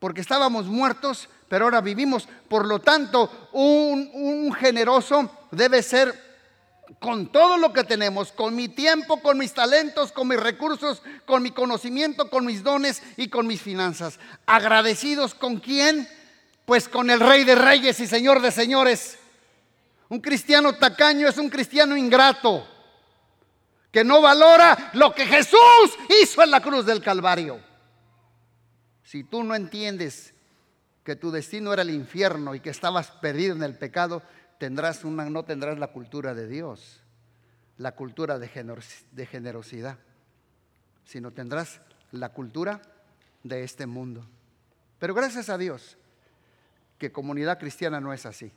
porque 0.00 0.22
estábamos 0.22 0.66
muertos, 0.66 1.28
pero 1.48 1.66
ahora 1.66 1.80
vivimos. 1.82 2.26
Por 2.48 2.66
lo 2.66 2.80
tanto, 2.80 3.48
un, 3.52 4.52
generoso 4.54 5.30
debe 5.52 5.82
ser 5.82 6.30
con 6.98 7.30
todo 7.30 7.56
lo 7.58 7.72
que 7.72 7.84
tenemos, 7.84 8.32
con 8.32 8.56
mi 8.56 8.68
tiempo, 8.68 9.20
con 9.20 9.38
mis 9.38 9.52
talentos, 9.52 10.10
con 10.10 10.26
mis 10.26 10.40
recursos, 10.40 11.02
con 11.26 11.42
mi 11.42 11.52
conocimiento, 11.52 12.30
con 12.30 12.46
mis 12.46 12.64
dones 12.64 13.02
y 13.16 13.28
con 13.28 13.46
mis 13.46 13.60
finanzas. 13.60 14.18
Agradecidos 14.46 15.34
con 15.34 15.58
quién? 15.58 16.08
Pues 16.64 16.88
con 16.88 17.10
el 17.10 17.20
Rey 17.20 17.44
de 17.44 17.54
Reyes 17.54 18.00
y 18.00 18.06
Señor 18.06 18.40
de 18.40 18.50
Señores. 18.50 19.18
Un 20.08 20.20
cristiano 20.20 20.74
tacaño 20.74 21.28
es 21.28 21.36
un 21.36 21.50
cristiano 21.50 21.96
ingrato, 21.96 22.66
que 23.92 24.02
no 24.02 24.20
valora 24.22 24.90
lo 24.94 25.14
que 25.14 25.26
Jesús 25.26 25.58
hizo 26.22 26.42
en 26.42 26.50
la 26.50 26.60
cruz 26.60 26.86
del 26.86 27.02
Calvario. 27.02 27.69
Si 29.10 29.24
tú 29.24 29.42
no 29.42 29.56
entiendes 29.56 30.34
que 31.02 31.16
tu 31.16 31.32
destino 31.32 31.72
era 31.72 31.82
el 31.82 31.90
infierno 31.90 32.54
y 32.54 32.60
que 32.60 32.70
estabas 32.70 33.10
perdido 33.10 33.56
en 33.56 33.64
el 33.64 33.76
pecado, 33.76 34.22
tendrás 34.60 35.04
una, 35.04 35.28
no 35.28 35.44
tendrás 35.44 35.80
la 35.80 35.88
cultura 35.88 36.32
de 36.32 36.46
Dios, 36.46 37.02
la 37.76 37.96
cultura 37.96 38.38
de, 38.38 38.46
generosidad, 39.26 39.98
sino 41.04 41.32
tendrás 41.32 41.80
la 42.12 42.28
cultura 42.28 42.82
de 43.42 43.64
este 43.64 43.84
mundo. 43.84 44.24
Pero 45.00 45.12
gracias 45.12 45.48
a 45.48 45.58
Dios 45.58 45.96
que 46.96 47.10
comunidad 47.10 47.58
cristiana 47.58 48.00
no 48.00 48.12
es 48.12 48.26
así. 48.26 48.52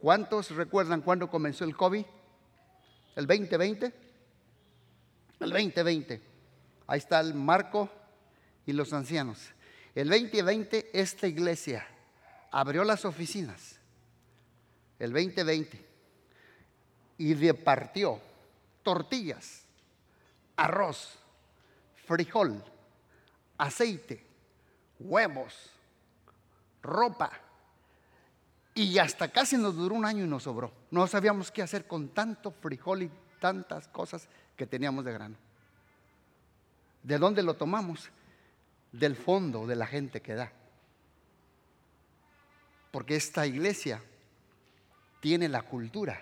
¿Cuántos 0.00 0.50
recuerdan 0.56 1.02
cuándo 1.02 1.30
comenzó 1.30 1.62
el 1.62 1.76
COVID? 1.76 2.04
¿El 3.14 3.26
2020? 3.28 3.94
El 5.38 5.50
2020. 5.50 6.20
Ahí 6.88 6.98
está 6.98 7.20
el 7.20 7.34
Marco 7.34 8.01
y 8.66 8.72
los 8.72 8.92
ancianos. 8.92 9.50
El 9.94 10.08
2020 10.08 10.90
esta 10.92 11.26
iglesia 11.26 11.86
abrió 12.50 12.84
las 12.84 13.04
oficinas 13.04 13.78
el 15.02 15.12
2020, 15.12 15.84
y 17.18 17.34
repartió 17.34 18.20
tortillas, 18.84 19.64
arroz, 20.54 21.18
frijol, 22.06 22.62
aceite, 23.58 24.24
huevos, 25.00 25.70
ropa. 26.82 27.32
Y 28.76 28.96
hasta 28.96 29.26
casi 29.26 29.56
nos 29.56 29.74
duró 29.74 29.96
un 29.96 30.04
año 30.04 30.24
y 30.24 30.28
nos 30.28 30.44
sobró. 30.44 30.70
No 30.92 31.08
sabíamos 31.08 31.50
qué 31.50 31.62
hacer 31.62 31.88
con 31.88 32.10
tanto 32.10 32.52
frijol 32.52 33.02
y 33.02 33.10
tantas 33.40 33.88
cosas 33.88 34.28
que 34.56 34.66
teníamos 34.66 35.04
de 35.04 35.12
grano. 35.12 35.36
¿De 37.02 37.18
dónde 37.18 37.42
lo 37.42 37.54
tomamos? 37.54 38.08
Del 38.92 39.16
fondo 39.16 39.66
de 39.66 39.76
la 39.76 39.86
gente 39.86 40.20
que 40.20 40.34
da. 40.34 40.52
Porque 42.90 43.16
esta 43.16 43.46
iglesia 43.46 44.02
tiene 45.20 45.48
la 45.48 45.62
cultura 45.62 46.20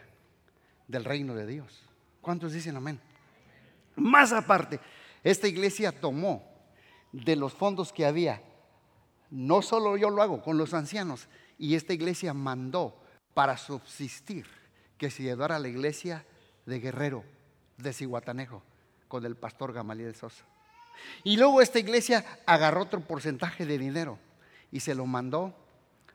del 0.86 1.04
reino 1.04 1.34
de 1.34 1.46
Dios. 1.46 1.82
¿Cuántos 2.20 2.52
dicen 2.52 2.76
amén? 2.76 3.00
Más 3.96 4.32
aparte, 4.32 4.80
esta 5.22 5.48
iglesia 5.48 5.92
tomó 5.92 6.44
de 7.12 7.36
los 7.36 7.52
fondos 7.52 7.92
que 7.92 8.06
había, 8.06 8.42
no 9.30 9.62
solo 9.62 9.96
yo 9.96 10.10
lo 10.10 10.22
hago 10.22 10.42
con 10.42 10.58
los 10.58 10.74
ancianos, 10.74 11.28
y 11.58 11.74
esta 11.74 11.92
iglesia 11.92 12.34
mandó 12.34 13.00
para 13.34 13.56
subsistir 13.56 14.46
que 14.96 15.10
se 15.10 15.22
llevara 15.22 15.56
a 15.56 15.58
la 15.60 15.68
iglesia 15.68 16.24
de 16.66 16.80
Guerrero, 16.80 17.24
de 17.78 17.92
Cihuatanejo, 17.92 18.62
con 19.08 19.24
el 19.24 19.36
pastor 19.36 19.72
Gamaliel 19.72 20.14
Sosa. 20.14 20.44
Y 21.24 21.36
luego 21.36 21.60
esta 21.60 21.78
iglesia 21.78 22.24
agarró 22.46 22.82
otro 22.82 23.00
porcentaje 23.00 23.66
de 23.66 23.78
dinero 23.78 24.18
y 24.70 24.80
se 24.80 24.94
lo 24.94 25.06
mandó 25.06 25.54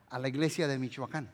a 0.10 0.20
la 0.20 0.28
iglesia 0.28 0.68
de 0.68 0.80
Michoacán 0.80 1.30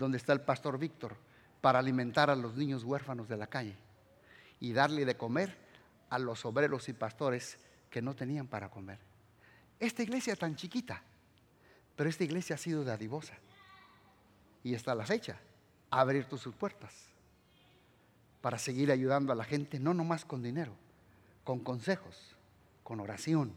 donde 0.00 0.18
está 0.18 0.32
el 0.32 0.40
pastor 0.40 0.78
Víctor, 0.78 1.16
para 1.60 1.78
alimentar 1.78 2.30
a 2.30 2.36
los 2.36 2.56
niños 2.56 2.84
huérfanos 2.84 3.28
de 3.28 3.36
la 3.36 3.46
calle 3.46 3.76
y 4.60 4.72
darle 4.72 5.04
de 5.04 5.16
comer 5.16 5.54
a 6.08 6.18
los 6.18 6.46
obreros 6.46 6.88
y 6.88 6.94
pastores 6.94 7.58
que 7.90 8.00
no 8.00 8.16
tenían 8.16 8.46
para 8.46 8.70
comer. 8.70 8.98
Esta 9.78 10.02
iglesia 10.02 10.36
tan 10.36 10.56
chiquita, 10.56 11.02
pero 11.96 12.08
esta 12.08 12.24
iglesia 12.24 12.54
ha 12.54 12.58
sido 12.58 12.82
dadivosa 12.82 13.34
y 14.64 14.74
hasta 14.74 14.94
la 14.94 15.04
fecha 15.04 15.38
ha 15.90 16.00
abierto 16.00 16.36
sus 16.38 16.54
puertas. 16.54 17.08
para 18.40 18.56
seguir 18.56 18.90
ayudando 18.90 19.34
a 19.34 19.36
la 19.36 19.44
gente, 19.44 19.78
no 19.78 19.92
nomás 19.92 20.24
con 20.24 20.42
dinero, 20.42 20.72
con 21.44 21.60
consejos, 21.60 22.36
con 22.82 23.00
oración, 23.00 23.52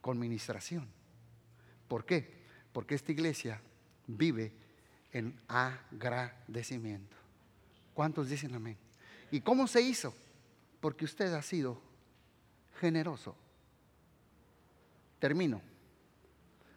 con 0.00 0.18
ministración. 0.18 0.88
¿Por 1.88 2.04
qué? 2.04 2.44
Porque 2.72 2.94
esta 2.94 3.12
iglesia 3.12 3.60
vive 4.06 4.52
en 5.12 5.38
agradecimiento. 5.48 7.16
¿Cuántos 7.94 8.28
dicen 8.28 8.54
amén? 8.54 8.76
¿Y 9.30 9.40
cómo 9.40 9.66
se 9.66 9.80
hizo? 9.80 10.14
Porque 10.80 11.04
usted 11.04 11.32
ha 11.32 11.42
sido 11.42 11.80
generoso. 12.80 13.36
Termino. 15.18 15.62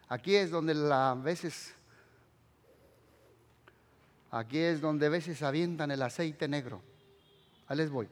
Aquí 0.08 0.34
es 0.36 0.50
donde 0.50 0.72
a 0.92 1.14
veces, 1.14 1.74
aquí 4.30 4.58
es 4.58 4.80
donde 4.80 5.06
a 5.06 5.10
veces 5.10 5.42
avientan 5.42 5.90
el 5.90 6.00
aceite 6.00 6.48
negro. 6.48 6.80
Ahí 7.66 7.76
les 7.76 7.90
voy. 7.90 8.08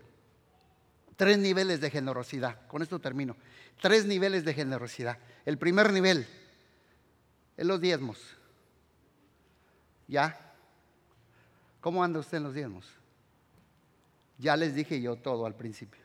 Tres 1.16 1.38
niveles 1.38 1.80
de 1.80 1.90
generosidad. 1.90 2.66
Con 2.68 2.82
esto 2.82 3.00
termino. 3.00 3.36
Tres 3.80 4.04
niveles 4.04 4.44
de 4.44 4.54
generosidad. 4.54 5.18
El 5.44 5.58
primer 5.58 5.92
nivel 5.92 6.26
es 7.56 7.66
los 7.66 7.80
diezmos. 7.80 8.18
¿Ya? 10.06 10.54
¿Cómo 11.80 12.04
anda 12.04 12.20
usted 12.20 12.38
en 12.38 12.44
los 12.44 12.54
diezmos? 12.54 12.86
Ya 14.38 14.56
les 14.56 14.74
dije 14.74 15.00
yo 15.00 15.16
todo 15.16 15.46
al 15.46 15.54
principio. 15.54 16.02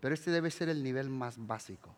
Pero 0.00 0.14
este 0.14 0.30
debe 0.30 0.50
ser 0.50 0.68
el 0.68 0.82
nivel 0.82 1.08
más 1.08 1.34
básico. 1.38 1.94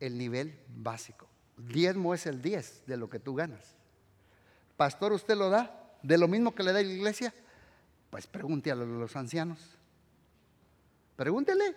El 0.00 0.16
nivel 0.16 0.58
básico. 0.68 1.28
Diezmo 1.56 2.14
es 2.14 2.26
el 2.26 2.42
10 2.42 2.84
de 2.86 2.96
lo 2.96 3.08
que 3.08 3.20
tú 3.20 3.34
ganas. 3.34 3.74
Pastor, 4.76 5.12
¿usted 5.12 5.36
lo 5.36 5.50
da? 5.50 5.98
¿De 6.02 6.18
lo 6.18 6.28
mismo 6.28 6.54
que 6.54 6.62
le 6.62 6.72
da 6.72 6.82
la 6.82 6.88
iglesia? 6.88 7.32
Pues 8.10 8.26
pregunte 8.26 8.70
a 8.70 8.74
los 8.74 9.14
ancianos. 9.16 9.75
Pregúntele. 11.16 11.74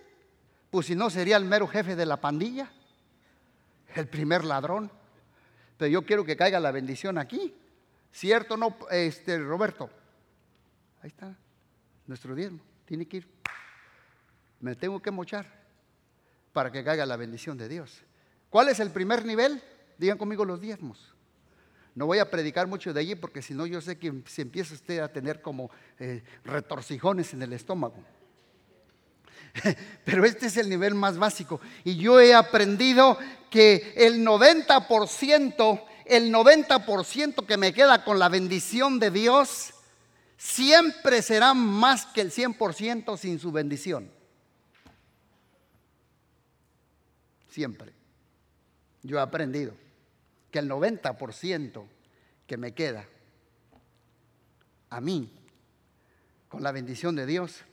Pues 0.69 0.85
si 0.85 0.95
no, 0.95 1.09
sería 1.09 1.37
el 1.37 1.45
mero 1.45 1.67
jefe 1.67 1.95
de 1.95 2.05
la 2.05 2.17
pandilla, 2.17 2.71
el 3.95 4.07
primer 4.07 4.43
ladrón. 4.45 4.91
Pero 5.77 5.89
yo 5.89 6.05
quiero 6.05 6.23
que 6.23 6.35
caiga 6.35 6.59
la 6.59 6.71
bendición 6.71 7.17
aquí. 7.17 7.55
¿Cierto 8.11 8.57
no, 8.57 8.77
este, 8.91 9.39
Roberto? 9.39 9.89
Ahí 11.01 11.07
está, 11.07 11.35
nuestro 12.05 12.35
diezmo. 12.35 12.59
Tiene 12.85 13.07
que 13.07 13.17
ir. 13.17 13.27
Me 14.59 14.75
tengo 14.75 15.01
que 15.01 15.11
mochar 15.11 15.47
para 16.53 16.71
que 16.71 16.83
caiga 16.83 17.05
la 17.05 17.15
bendición 17.15 17.57
de 17.57 17.69
Dios. 17.69 18.03
¿Cuál 18.49 18.69
es 18.69 18.79
el 18.79 18.91
primer 18.91 19.25
nivel? 19.25 19.61
Digan 19.97 20.17
conmigo 20.17 20.43
los 20.43 20.59
diezmos. 20.59 21.13
No 21.95 22.05
voy 22.05 22.19
a 22.19 22.29
predicar 22.29 22.67
mucho 22.67 22.93
de 22.93 22.99
allí 22.99 23.15
porque 23.15 23.41
si 23.41 23.53
no 23.53 23.65
yo 23.65 23.81
sé 23.81 23.97
que 23.97 24.23
se 24.25 24.41
empieza 24.41 24.73
usted 24.73 24.99
a 24.99 25.11
tener 25.11 25.41
como 25.41 25.69
eh, 25.99 26.23
retorcijones 26.43 27.33
en 27.33 27.41
el 27.41 27.53
estómago. 27.53 28.03
Pero 30.05 30.25
este 30.25 30.47
es 30.47 30.57
el 30.57 30.69
nivel 30.69 30.95
más 30.95 31.17
básico. 31.17 31.59
Y 31.83 31.97
yo 31.97 32.19
he 32.19 32.33
aprendido 32.33 33.17
que 33.49 33.93
el 33.95 34.25
90%, 34.25 35.83
el 36.05 36.33
90% 36.33 37.45
que 37.45 37.57
me 37.57 37.73
queda 37.73 38.03
con 38.03 38.19
la 38.19 38.29
bendición 38.29 38.99
de 38.99 39.11
Dios, 39.11 39.73
siempre 40.37 41.21
será 41.21 41.53
más 41.53 42.05
que 42.07 42.21
el 42.21 42.31
100% 42.31 43.17
sin 43.17 43.39
su 43.39 43.51
bendición. 43.51 44.11
Siempre. 47.49 47.93
Yo 49.03 49.17
he 49.17 49.21
aprendido 49.21 49.73
que 50.51 50.59
el 50.59 50.69
90% 50.69 51.85
que 52.47 52.57
me 52.57 52.73
queda 52.73 53.05
a 54.89 55.01
mí, 55.01 55.31
con 56.47 56.63
la 56.63 56.71
bendición 56.71 57.15
de 57.15 57.25
Dios, 57.25 57.63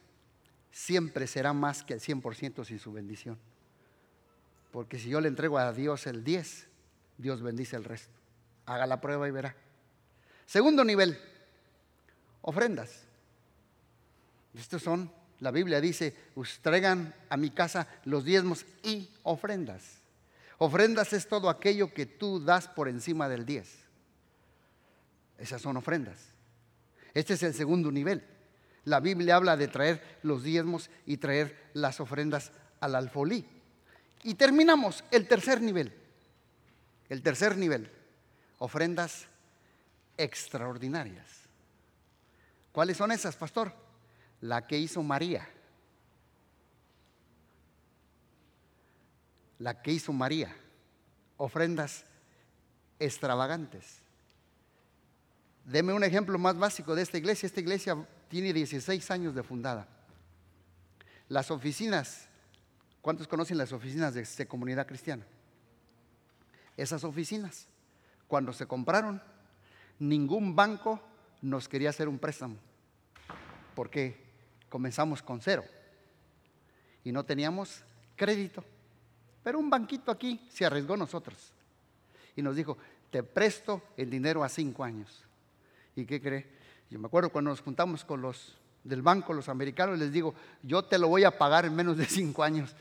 siempre 0.77 1.27
será 1.27 1.55
más 1.55 1.83
que 1.83 1.95
el 1.95 2.01
100% 2.01 2.63
sin 2.67 2.79
su 2.79 2.93
bendición. 2.93 3.39
Porque 4.71 4.99
si 4.99 5.09
yo 5.09 5.23
le 5.23 5.29
entrego 5.29 5.57
a 5.57 5.73
Dios 5.73 6.07
el 6.07 6.23
10, 6.23 6.67
Dios 7.17 7.41
bendice 7.41 7.77
el 7.77 7.85
resto. 7.85 8.13
Haga 8.67 8.87
la 8.87 9.01
prueba 9.01 9.27
y 9.27 9.31
verá. 9.31 9.57
Segundo 10.45 10.85
nivel, 10.85 11.19
ofrendas. 12.43 13.05
Estos 14.55 14.83
son, 14.83 15.11
la 15.41 15.51
Biblia 15.51 15.81
dice, 15.81 16.15
traigan 16.61 17.15
a 17.31 17.39
mi 17.39 17.49
casa 17.49 17.89
los 18.05 18.27
diezmos 18.27 18.67
y 18.83 19.09
ofrendas. 19.23 20.03
Ofrendas 20.59 21.15
es 21.15 21.27
todo 21.27 21.49
aquello 21.49 21.95
que 21.95 22.05
tú 22.05 22.39
das 22.39 22.69
por 22.69 22.89
encima 22.89 23.31
del 23.31 23.47
10. 23.47 23.67
Esas 25.39 25.63
son 25.63 25.79
ofrendas. 25.79 26.19
Este 27.15 27.33
es 27.33 27.43
el 27.43 27.55
segundo 27.55 27.91
nivel. 27.91 28.36
La 28.87 29.01
Biblia 29.01 29.35
habla 29.35 29.57
de 29.57 29.67
traer 29.67 30.21
los 30.23 30.45
diezmos 30.45 30.91
y 31.07 31.17
traer 31.17 31.71
las 31.75 31.99
ofrendas 31.99 32.53
al 32.79 32.95
alfolí. 32.95 33.45
Y 34.23 34.35
terminamos 34.35 35.03
el 35.11 35.27
tercer 35.27 35.61
nivel. 35.61 35.93
El 37.09 37.21
tercer 37.21 37.57
nivel, 37.57 37.91
ofrendas 38.59 39.27
extraordinarias. 40.17 41.27
¿Cuáles 42.71 42.97
son 42.97 43.11
esas, 43.11 43.35
pastor? 43.35 43.75
La 44.41 44.69
que 44.69 44.79
hizo 44.79 45.03
María. 45.03 45.49
La 49.59 49.83
que 49.83 49.91
hizo 49.91 50.13
María. 50.13 50.55
Ofrendas 51.39 52.05
extravagantes. 53.01 53.99
Deme 55.65 55.93
un 55.93 56.05
ejemplo 56.05 56.39
más 56.39 56.57
básico 56.57 56.95
de 56.95 57.03
esta 57.03 57.19
iglesia. 57.19 57.49
Esta 57.49 57.61
iglesia 57.61 58.07
tiene 58.29 58.53
16 58.53 59.11
años 59.11 59.35
de 59.35 59.43
fundada. 59.43 59.89
Las 61.29 61.51
oficinas, 61.51 62.29
¿cuántos 63.01 63.27
conocen 63.27 63.59
las 63.59 63.73
oficinas 63.73 64.15
de, 64.15 64.47
comunidad 64.47 64.87
cristiana? 64.87 65.27
Esas 66.77 67.05
oficinas, 67.05 67.67
cuando 68.29 68.53
se 68.53 68.67
compraron, 68.67 69.23
ningún 69.99 70.55
banco 70.55 71.01
nos 71.43 71.69
quería 71.69 71.91
hacer 71.91 72.09
un 72.09 72.19
préstamo, 72.19 72.57
porque 73.75 74.25
comenzamos 74.69 75.23
con 75.23 75.41
cero 75.41 75.65
y 77.05 77.13
no 77.13 77.25
teníamos 77.25 77.83
crédito. 78.15 78.65
Pero 79.43 79.59
un 79.59 79.71
banquito 79.71 80.11
aquí 80.11 80.47
se 80.51 80.67
arriesgó 80.67 80.97
nosotros 80.97 81.53
y 82.35 82.43
nos 82.43 82.57
dijo, 82.57 82.77
te 83.11 83.23
presto 83.23 83.83
el 83.97 84.11
dinero 84.11 84.45
a 84.45 84.49
cinco 84.49 84.85
años. 84.85 85.25
¿Y 85.95 86.05
qué 86.05 86.21
cree? 86.21 86.56
Yo 86.91 86.99
me 86.99 87.07
acuerdo 87.07 87.31
cuando 87.31 87.51
nos 87.51 87.61
juntamos 87.61 88.05
con 88.05 88.23
los 88.23 88.57
del 88.85 89.03
banco, 89.03 89.33
los 89.33 89.49
americanos, 89.49 89.99
les 89.99 90.13
digo, 90.13 90.35
yo 90.63 90.85
te 90.85 90.99
lo 90.99 91.09
voy 91.09 91.25
a 91.25 91.37
pagar 91.37 91.65
en 91.65 91.75
menos 91.75 91.97
de 91.97 92.05
cinco 92.07 92.43
años. 92.43 92.77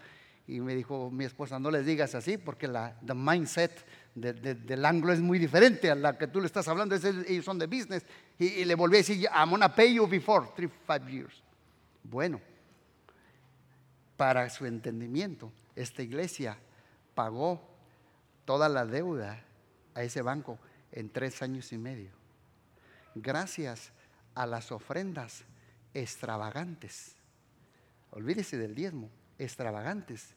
Y 0.47 0.60
me 0.60 0.76
dijo 0.76 1.10
mi 1.10 1.26
esposa, 1.26 1.58
no 1.58 1.72
les 1.72 1.86
digas 1.86 2.14
así 2.14 2.38
porque 2.38 2.68
la 2.68 2.95
the 3.03 3.16
mindset 3.16 3.84
del 4.14 4.86
ángulo 4.86 5.12
es 5.12 5.20
muy 5.20 5.39
diferente 5.39 5.89
a 5.89 5.95
la 5.95 6.18
que 6.18 6.28
tú 6.28 6.39
le 6.39 6.45
estás 6.45 6.68
hablando. 6.68 6.95
ellos 6.95 7.43
son 7.43 7.58
de 7.58 7.66
business. 7.66 8.06
Y, 8.38 8.64
le 8.64 8.76
volví 8.76 8.97
a 8.97 8.99
decir, 8.99 9.28
I'm 9.34 9.49
gonna 9.49 9.74
pay 9.74 9.95
you 9.95 10.08
before 10.08 10.47
three, 10.56 10.70
five 10.86 11.12
years. 11.12 11.41
Bueno, 12.03 12.39
para 14.16 14.47
su 14.51 14.68
entendimiento, 14.68 15.51
esta 15.76 16.03
iglesia 16.03 16.58
pagó 17.16 17.60
toda 18.45 18.70
la 18.70 18.86
deuda 18.86 19.43
a 19.95 20.03
ese 20.03 20.22
banco 20.22 20.60
en 20.91 21.10
tres 21.10 21.41
años 21.41 21.74
y 21.74 21.80
medio 21.80 22.12
gracias 23.16 23.91
a 24.36 24.46
las 24.46 24.72
ofrendas 24.72 25.44
extravagantes. 25.94 27.16
Olvídese 28.12 28.58
del 28.58 28.76
diezmo, 28.76 29.10
extravagantes, 29.40 30.36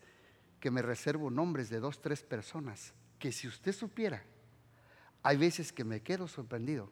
que 0.61 0.71
me 0.71 0.83
reservo 0.83 1.31
nombres 1.31 1.69
de 1.69 1.81
dos, 1.81 2.01
tres 2.01 2.23
personas, 2.23 2.93
que 3.19 3.33
si 3.33 3.47
usted 3.47 3.73
supiera, 3.73 4.23
hay 5.23 5.37
veces 5.37 5.73
que 5.73 5.85
me 5.85 6.01
quedo 6.01 6.29
sorprendido. 6.29 6.91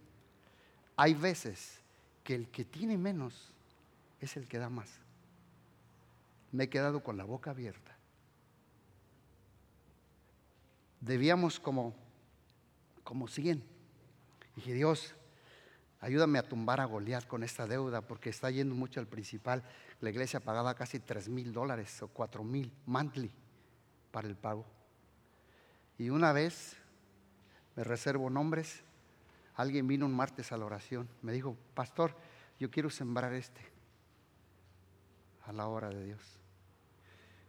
Hay 0.97 1.15
veces 1.15 1.81
que 2.25 2.35
el 2.35 2.49
que 2.49 2.65
tiene 2.65 2.99
menos 2.99 3.53
es 4.21 4.37
el 4.37 4.49
que 4.49 4.59
da 4.59 4.69
más. 4.69 4.91
Me 6.53 6.65
he 6.65 6.69
quedado 6.69 7.03
con 7.03 7.17
la 7.17 7.25
boca 7.25 7.51
abierta. 7.51 7.97
Debíamos 11.01 11.61
como, 11.61 11.95
como 13.05 13.29
100. 13.29 13.63
Dije, 14.57 14.73
Dios, 14.73 15.15
ayúdame 16.07 16.39
a 16.39 16.45
tumbar 16.45 16.81
a 16.81 16.85
Goliat 16.85 17.27
con 17.27 17.43
esta 17.43 17.67
deuda 17.67 18.01
porque 18.01 18.31
está 18.31 18.49
yendo 18.49 18.77
mucho 18.77 19.01
al 19.01 19.09
principal. 19.09 19.65
La 20.01 20.09
iglesia 20.09 20.39
pagaba 20.39 20.77
casi 20.77 21.01
3 21.01 21.29
mil 21.29 21.53
dólares 21.53 22.01
o 22.01 22.07
4 22.07 22.45
mil 22.45 22.73
monthly 22.87 23.29
para 24.13 24.29
el 24.29 24.37
pago. 24.37 24.65
Y 25.99 26.11
una 26.11 26.33
vez, 26.33 26.77
me 27.75 27.83
reservo 27.83 28.31
nombres, 28.31 28.85
alguien 29.57 29.89
vino 29.89 30.07
un 30.07 30.15
martes 30.15 30.53
a 30.53 30.57
la 30.57 30.67
oración, 30.67 31.09
me 31.23 31.33
dijo, 31.33 31.57
pastor, 31.75 32.15
yo 32.61 32.71
quiero 32.71 32.89
sembrar 32.89 33.33
este 33.35 33.63
a 35.45 35.53
la 35.53 35.67
hora 35.67 35.89
de 35.89 36.05
Dios. 36.05 36.39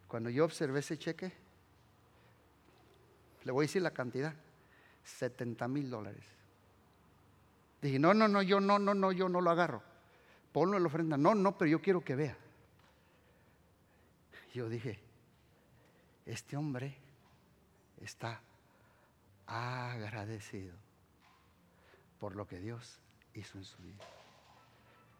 Cuando 0.07 0.31
yo 0.31 0.43
observé 0.43 0.79
ese 0.79 0.97
cheque, 0.97 1.31
le 3.43 3.51
voy 3.51 3.65
a 3.65 3.67
decir 3.67 3.83
la 3.83 3.91
cantidad, 3.91 4.33
70 5.03 5.67
mil 5.67 5.91
dólares. 5.91 6.36
Dije, 7.81 7.99
no, 7.99 8.13
no, 8.13 8.27
no, 8.27 8.41
yo 8.41 8.59
no, 8.59 8.79
no, 8.79 8.93
no, 8.93 9.11
yo 9.11 9.29
no 9.29 9.41
lo 9.41 9.51
agarro. 9.51 9.83
ponlo 10.51 10.77
en 10.77 10.83
la 10.83 10.87
ofrenda. 10.87 11.17
No, 11.17 11.35
no, 11.35 11.57
pero 11.57 11.69
yo 11.69 11.81
quiero 11.81 12.03
que 12.03 12.15
vea. 12.15 12.37
Yo 14.53 14.69
dije, 14.69 14.99
este 16.25 16.57
hombre 16.57 16.97
está 18.01 18.41
agradecido 19.45 20.73
por 22.19 22.35
lo 22.35 22.47
que 22.47 22.59
Dios 22.59 22.99
hizo 23.35 23.59
en 23.59 23.63
su 23.63 23.77
vida. 23.83 24.03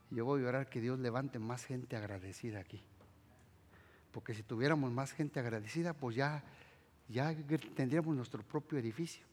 Yo 0.09 0.25
voy 0.25 0.43
a 0.43 0.47
orar 0.47 0.69
que 0.69 0.81
Dios 0.81 0.97
levante 0.99 1.37
más 1.37 1.65
gente 1.65 1.95
agradecida 1.95 2.59
aquí. 2.59 2.81
Porque 4.11 4.33
si 4.33 4.41
tuviéramos 4.41 4.91
más 4.91 5.11
gente 5.11 5.39
agradecida, 5.39 5.93
pues 5.93 6.15
ya, 6.15 6.43
ya 7.09 7.35
tendríamos 7.75 8.15
nuestro 8.15 8.41
propio 8.41 8.79
edificio 8.79 9.26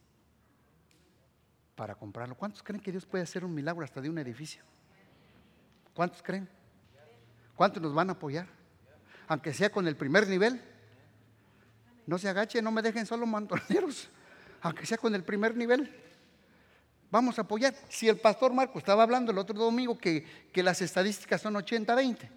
para 1.74 1.94
comprarlo. 1.94 2.34
¿Cuántos 2.34 2.62
creen 2.62 2.80
que 2.80 2.92
Dios 2.92 3.06
puede 3.06 3.24
hacer 3.24 3.44
un 3.44 3.54
milagro 3.54 3.84
hasta 3.84 4.00
de 4.00 4.08
un 4.08 4.18
edificio? 4.18 4.62
¿Cuántos 5.94 6.22
creen? 6.22 6.48
¿Cuántos 7.56 7.82
nos 7.82 7.94
van 7.94 8.10
a 8.10 8.12
apoyar? 8.12 8.46
Aunque 9.28 9.52
sea 9.52 9.70
con 9.70 9.86
el 9.86 9.96
primer 9.96 10.28
nivel. 10.28 10.60
No 12.06 12.18
se 12.18 12.28
agache, 12.28 12.60
no 12.60 12.70
me 12.70 12.82
dejen 12.82 13.06
solo 13.06 13.26
mantoneros. 13.26 14.08
Aunque 14.62 14.86
sea 14.86 14.98
con 14.98 15.14
el 15.14 15.24
primer 15.24 15.56
nivel. 15.56 15.94
Vamos 17.10 17.38
a 17.38 17.42
apoyar. 17.42 17.74
Si 17.88 18.08
el 18.08 18.18
pastor 18.18 18.52
Marco 18.52 18.78
estaba 18.78 19.02
hablando 19.02 19.30
el 19.30 19.38
otro 19.38 19.56
domingo 19.56 19.96
que, 19.96 20.48
que 20.52 20.62
las 20.62 20.82
estadísticas 20.82 21.40
son 21.40 21.54
80-20 21.54 22.28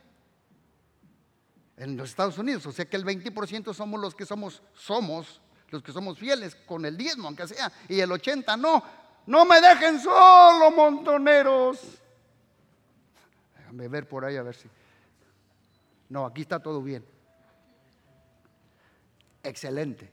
en 1.77 1.97
los 1.97 2.09
Estados 2.09 2.37
Unidos, 2.37 2.65
o 2.65 2.71
sea 2.71 2.85
que 2.85 2.97
el 2.97 3.05
20% 3.05 3.73
somos 3.73 3.99
los 3.99 4.15
que 4.15 4.25
somos, 4.25 4.63
somos 4.73 5.41
los 5.69 5.83
que 5.83 5.91
somos 5.91 6.17
fieles 6.17 6.55
con 6.55 6.85
el 6.85 6.97
diezmo, 6.97 7.27
aunque 7.27 7.47
sea, 7.47 7.71
y 7.87 7.99
el 7.99 8.11
80 8.11 8.57
no. 8.57 8.83
No 9.27 9.45
me 9.45 9.59
dejen 9.59 9.99
solo, 9.99 10.71
montoneros. 10.71 11.79
Déjame 13.57 13.87
ver 13.89 14.07
por 14.07 14.23
ahí 14.23 14.37
a 14.37 14.41
ver 14.41 14.55
si. 14.55 14.69
No, 16.09 16.25
aquí 16.25 16.41
está 16.41 16.59
todo 16.59 16.81
bien. 16.81 17.05
Excelente. 19.43 20.09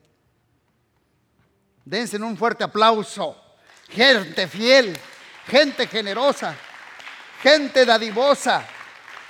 Dense 1.85 2.17
un 2.17 2.37
fuerte 2.37 2.65
aplauso. 2.65 3.41
Gente 3.89 4.49
fiel, 4.49 4.99
gente 5.47 5.87
generosa, 5.87 6.57
gente 7.41 7.87
dadivosa. 7.87 8.67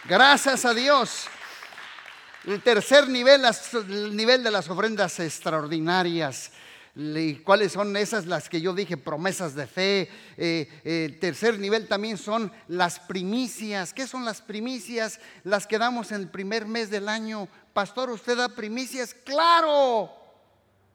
Gracias 0.05 0.65
a 0.65 0.73
Dios. 0.73 1.27
El 2.47 2.63
tercer 2.63 3.09
nivel, 3.09 3.45
el 3.73 4.17
nivel 4.17 4.43
de 4.43 4.51
las 4.51 4.71
ofrendas 4.71 5.21
extraordinarias. 5.21 6.53
¿Cuáles 7.43 7.73
son 7.73 7.97
esas 7.97 8.27
las 8.27 8.49
que 8.49 8.61
yo 8.61 8.73
dije? 8.73 8.97
Promesas 8.97 9.57
de 9.57 9.67
fe. 9.67 10.09
Eh, 10.37 10.69
el 10.85 11.19
tercer 11.19 11.59
nivel 11.59 11.89
también 11.89 12.17
son 12.17 12.53
las 12.69 13.01
primicias. 13.01 13.93
¿Qué 13.93 14.07
son 14.07 14.25
las 14.25 14.41
primicias? 14.41 15.19
Las 15.43 15.67
que 15.67 15.79
damos 15.79 16.13
en 16.13 16.21
el 16.21 16.29
primer 16.29 16.67
mes 16.67 16.91
del 16.91 17.09
año. 17.09 17.49
Pastor, 17.73 18.11
¿usted 18.11 18.37
da 18.37 18.49
primicias? 18.49 19.13
Claro. 19.13 20.13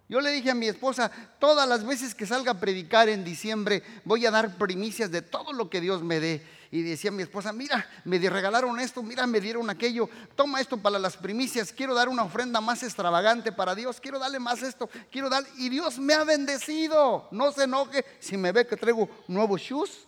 Yo 0.08 0.22
le 0.22 0.32
dije 0.32 0.52
a 0.52 0.56
mi 0.56 0.68
esposa, 0.68 1.12
todas 1.38 1.68
las 1.68 1.86
veces 1.86 2.16
que 2.16 2.26
salga 2.26 2.54
a 2.54 2.60
predicar 2.60 3.10
en 3.10 3.24
diciembre, 3.24 3.84
voy 4.06 4.26
a 4.26 4.32
dar 4.32 4.58
primicias 4.58 5.12
de 5.12 5.22
todo 5.22 5.54
lo 5.54 5.70
que 5.70 5.82
Dios 5.82 6.02
me 6.02 6.20
dé 6.20 6.42
y 6.72 6.84
decía 6.84 7.12
mi 7.12 7.24
esposa, 7.24 7.52
mira, 7.52 7.90
me 8.06 8.18
regalaron 8.18 8.80
esto, 8.80 9.02
mira, 9.02 9.26
me 9.26 9.42
dieron 9.42 9.70
aquello, 9.70 10.10
toma 10.36 10.62
esto 10.62 10.78
para 10.78 11.00
las 11.00 11.18
primicias, 11.18 11.74
quiero 11.74 11.96
dar 11.96 12.10
una 12.10 12.24
ofrenda 12.24 12.62
más 12.62 12.84
extravagante 12.84 13.52
para 13.52 13.74
Dios, 13.74 14.00
quiero 14.00 14.20
darle 14.20 14.40
más 14.40 14.62
esto, 14.62 14.90
quiero 15.12 15.30
dar, 15.30 15.44
y 15.58 15.70
Dios 15.70 15.98
me 15.98 16.14
ha 16.14 16.24
bendecido, 16.24 17.28
no 17.32 17.52
se 17.52 17.64
enoje 17.64 18.06
si 18.20 18.38
me 18.38 18.52
ve 18.52 18.68
que 18.68 18.78
traigo 18.78 19.10
nuevos 19.28 19.62
shoes, 19.62 20.08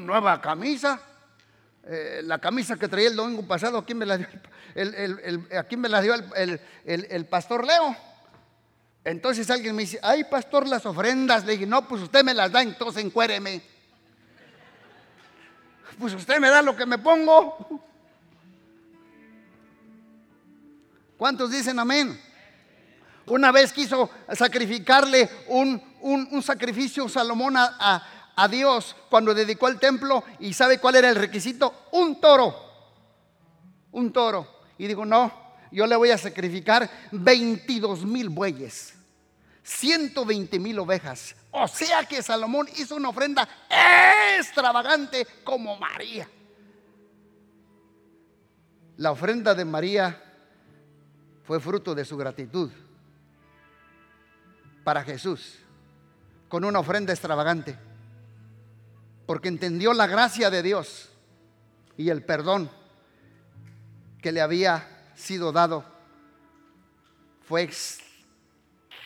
nueva 0.00 0.40
camisa, 0.40 1.00
eh, 1.84 2.20
la 2.24 2.38
camisa 2.38 2.76
que 2.76 2.88
traía 2.88 3.08
el 3.08 3.16
domingo 3.16 3.46
pasado, 3.46 3.78
aquí 3.78 3.94
me 3.94 4.06
la 4.06 4.16
dio 4.16 4.28
el, 4.74 5.48
aquí 5.58 5.76
me 5.76 5.88
la 5.88 6.00
dio 6.00 6.14
el, 6.14 7.26
pastor 7.26 7.66
Leo. 7.66 7.96
Entonces 9.02 9.50
alguien 9.50 9.74
me 9.74 9.82
dice, 9.82 9.98
ay 10.02 10.24
pastor, 10.24 10.68
las 10.68 10.84
ofrendas. 10.86 11.44
Le 11.44 11.52
dije, 11.52 11.66
no, 11.66 11.88
pues 11.88 12.02
usted 12.02 12.22
me 12.22 12.34
las 12.34 12.52
da, 12.52 12.62
entonces 12.62 13.02
encuéreme 13.02 13.62
pues 16.00 16.14
usted 16.14 16.40
me 16.40 16.48
da 16.48 16.62
lo 16.62 16.74
que 16.74 16.86
me 16.86 16.98
pongo. 16.98 17.82
¿Cuántos 21.18 21.50
dicen 21.50 21.78
amén? 21.78 22.18
Una 23.26 23.52
vez 23.52 23.72
quiso 23.72 24.08
sacrificarle 24.32 25.28
un, 25.48 26.42
sacrificio 26.42 27.08
Salomón 27.08 27.56
a, 27.58 28.32
a, 28.34 28.48
Dios 28.48 28.96
cuando 29.10 29.34
dedicó 29.34 29.68
el 29.68 29.78
templo 29.78 30.24
y 30.38 30.54
sabe 30.54 30.78
cuál 30.78 30.96
era 30.96 31.10
el 31.10 31.16
requisito? 31.16 31.88
Un 31.92 32.18
toro. 32.20 32.56
Un 33.92 34.10
toro. 34.12 34.60
Y 34.78 34.86
digo, 34.86 35.04
no, 35.04 35.30
yo 35.70 35.86
le 35.86 35.94
voy 35.94 36.10
a 36.10 36.18
sacrificar 36.18 36.90
22 37.12 38.06
mil 38.06 38.30
bueyes, 38.30 38.94
120 39.70 40.58
mil 40.58 40.78
ovejas, 40.80 41.36
o 41.52 41.68
sea 41.68 42.04
que 42.04 42.22
Salomón 42.22 42.68
hizo 42.76 42.96
una 42.96 43.08
ofrenda 43.08 43.48
extravagante 44.36 45.26
como 45.44 45.76
María. 45.76 46.28
La 48.96 49.12
ofrenda 49.12 49.54
de 49.54 49.64
María 49.64 50.22
fue 51.44 51.60
fruto 51.60 51.94
de 51.94 52.04
su 52.04 52.16
gratitud 52.16 52.70
para 54.82 55.04
Jesús, 55.04 55.60
con 56.48 56.64
una 56.64 56.80
ofrenda 56.80 57.12
extravagante, 57.12 57.78
porque 59.24 59.48
entendió 59.48 59.94
la 59.94 60.08
gracia 60.08 60.50
de 60.50 60.64
Dios 60.64 61.10
y 61.96 62.10
el 62.10 62.24
perdón 62.24 62.70
que 64.20 64.32
le 64.32 64.40
había 64.40 65.12
sido 65.14 65.52
dado 65.52 65.84
fue 67.46 67.62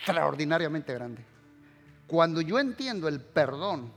extraordinariamente 0.04 0.92
grande. 0.92 1.24
Cuando 2.06 2.40
yo 2.42 2.58
entiendo 2.58 3.08
el 3.08 3.20
perdón, 3.20 3.90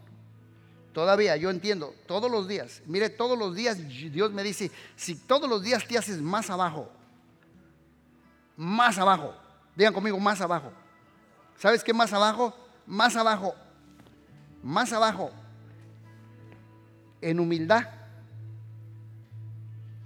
todavía 0.93 1.35
yo 1.35 1.49
entiendo 1.49 1.93
todos 2.07 2.31
los 2.31 2.47
días, 2.47 2.81
mire, 2.85 3.09
todos 3.09 3.37
los 3.37 3.53
días 3.53 3.77
Dios 3.87 4.31
me 4.31 4.43
dice, 4.43 4.71
si 4.95 5.15
todos 5.15 5.49
los 5.49 5.61
días 5.61 5.85
te 5.85 5.97
haces 5.97 6.21
más 6.21 6.49
abajo, 6.49 6.89
más 8.55 8.97
abajo, 8.97 9.35
digan 9.75 9.93
conmigo, 9.93 10.17
más 10.19 10.39
abajo. 10.41 10.71
¿Sabes 11.57 11.83
qué 11.83 11.93
más 11.93 12.13
abajo? 12.13 12.55
Más 12.85 13.15
abajo, 13.17 13.53
más 14.63 14.93
abajo, 14.93 15.31
en 17.19 17.39
humildad, 17.39 17.89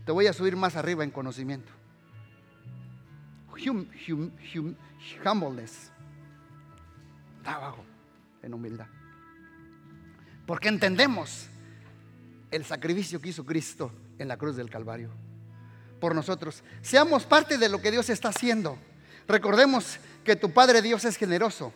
te 0.03 0.11
voy 0.11 0.25
a 0.25 0.33
subir 0.33 0.55
más 0.55 0.75
arriba 0.75 1.03
en 1.03 1.11
conocimiento. 1.11 1.71
humbleness. 5.23 5.90
Está 7.41 7.73
en 8.43 8.53
humildad. 8.53 8.85
Porque 10.45 10.67
entendemos 10.67 11.47
el 12.51 12.63
sacrificio 12.65 13.19
que 13.19 13.29
hizo 13.29 13.43
Cristo 13.43 13.91
en 14.19 14.27
la 14.27 14.37
cruz 14.37 14.55
del 14.55 14.69
Calvario 14.69 15.09
por 15.99 16.13
nosotros. 16.13 16.63
Seamos 16.83 17.25
parte 17.25 17.57
de 17.57 17.67
lo 17.67 17.81
que 17.81 17.89
Dios 17.89 18.11
está 18.11 18.29
haciendo. 18.29 18.77
Recordemos 19.27 19.97
que 20.23 20.35
tu 20.35 20.51
Padre 20.51 20.83
Dios 20.83 21.03
es 21.03 21.17
generoso 21.17 21.73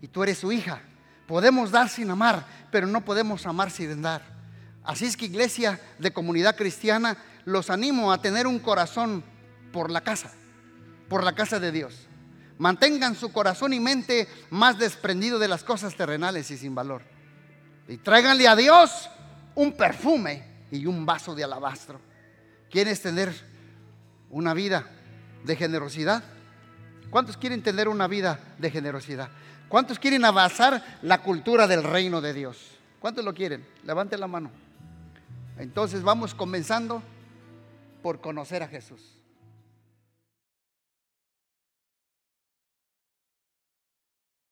y 0.00 0.08
tú 0.08 0.22
eres 0.22 0.38
su 0.38 0.50
hija. 0.50 0.80
Podemos 1.26 1.70
dar 1.70 1.90
sin 1.90 2.10
amar, 2.10 2.46
pero 2.70 2.86
no 2.86 3.04
podemos 3.04 3.44
amar 3.44 3.70
sin 3.70 4.00
dar. 4.00 4.22
Así 4.82 5.04
es 5.04 5.14
que 5.14 5.26
iglesia 5.26 5.78
de 5.98 6.10
comunidad 6.10 6.56
cristiana, 6.56 7.18
los 7.44 7.68
animo 7.68 8.12
a 8.12 8.22
tener 8.22 8.46
un 8.46 8.60
corazón 8.60 9.22
por 9.72 9.90
la 9.90 10.00
casa, 10.00 10.32
por 11.10 11.22
la 11.22 11.34
casa 11.34 11.60
de 11.60 11.70
Dios. 11.70 12.08
Mantengan 12.58 13.14
su 13.14 13.32
corazón 13.32 13.72
y 13.72 13.80
mente 13.80 14.28
más 14.50 14.78
desprendido 14.78 15.38
de 15.38 15.48
las 15.48 15.62
cosas 15.62 15.94
terrenales 15.94 16.50
y 16.50 16.56
sin 16.56 16.74
valor. 16.74 17.02
Y 17.88 17.98
tráiganle 17.98 18.48
a 18.48 18.56
Dios 18.56 19.10
un 19.54 19.72
perfume 19.72 20.42
y 20.70 20.86
un 20.86 21.04
vaso 21.04 21.34
de 21.34 21.44
alabastro. 21.44 22.00
¿Quieres 22.70 23.00
tener 23.02 23.32
una 24.30 24.54
vida 24.54 24.86
de 25.44 25.56
generosidad? 25.56 26.24
¿Cuántos 27.10 27.36
quieren 27.36 27.62
tener 27.62 27.88
una 27.88 28.06
vida 28.08 28.40
de 28.58 28.70
generosidad? 28.70 29.28
¿Cuántos 29.68 29.98
quieren 29.98 30.24
avanzar 30.24 30.98
la 31.02 31.22
cultura 31.22 31.66
del 31.66 31.82
reino 31.82 32.20
de 32.20 32.32
Dios? 32.32 32.58
¿Cuántos 33.00 33.24
lo 33.24 33.34
quieren? 33.34 33.66
Levante 33.84 34.16
la 34.16 34.26
mano. 34.26 34.50
Entonces 35.58 36.02
vamos 36.02 36.34
comenzando 36.34 37.02
por 38.02 38.20
conocer 38.20 38.62
a 38.62 38.68
Jesús. 38.68 39.15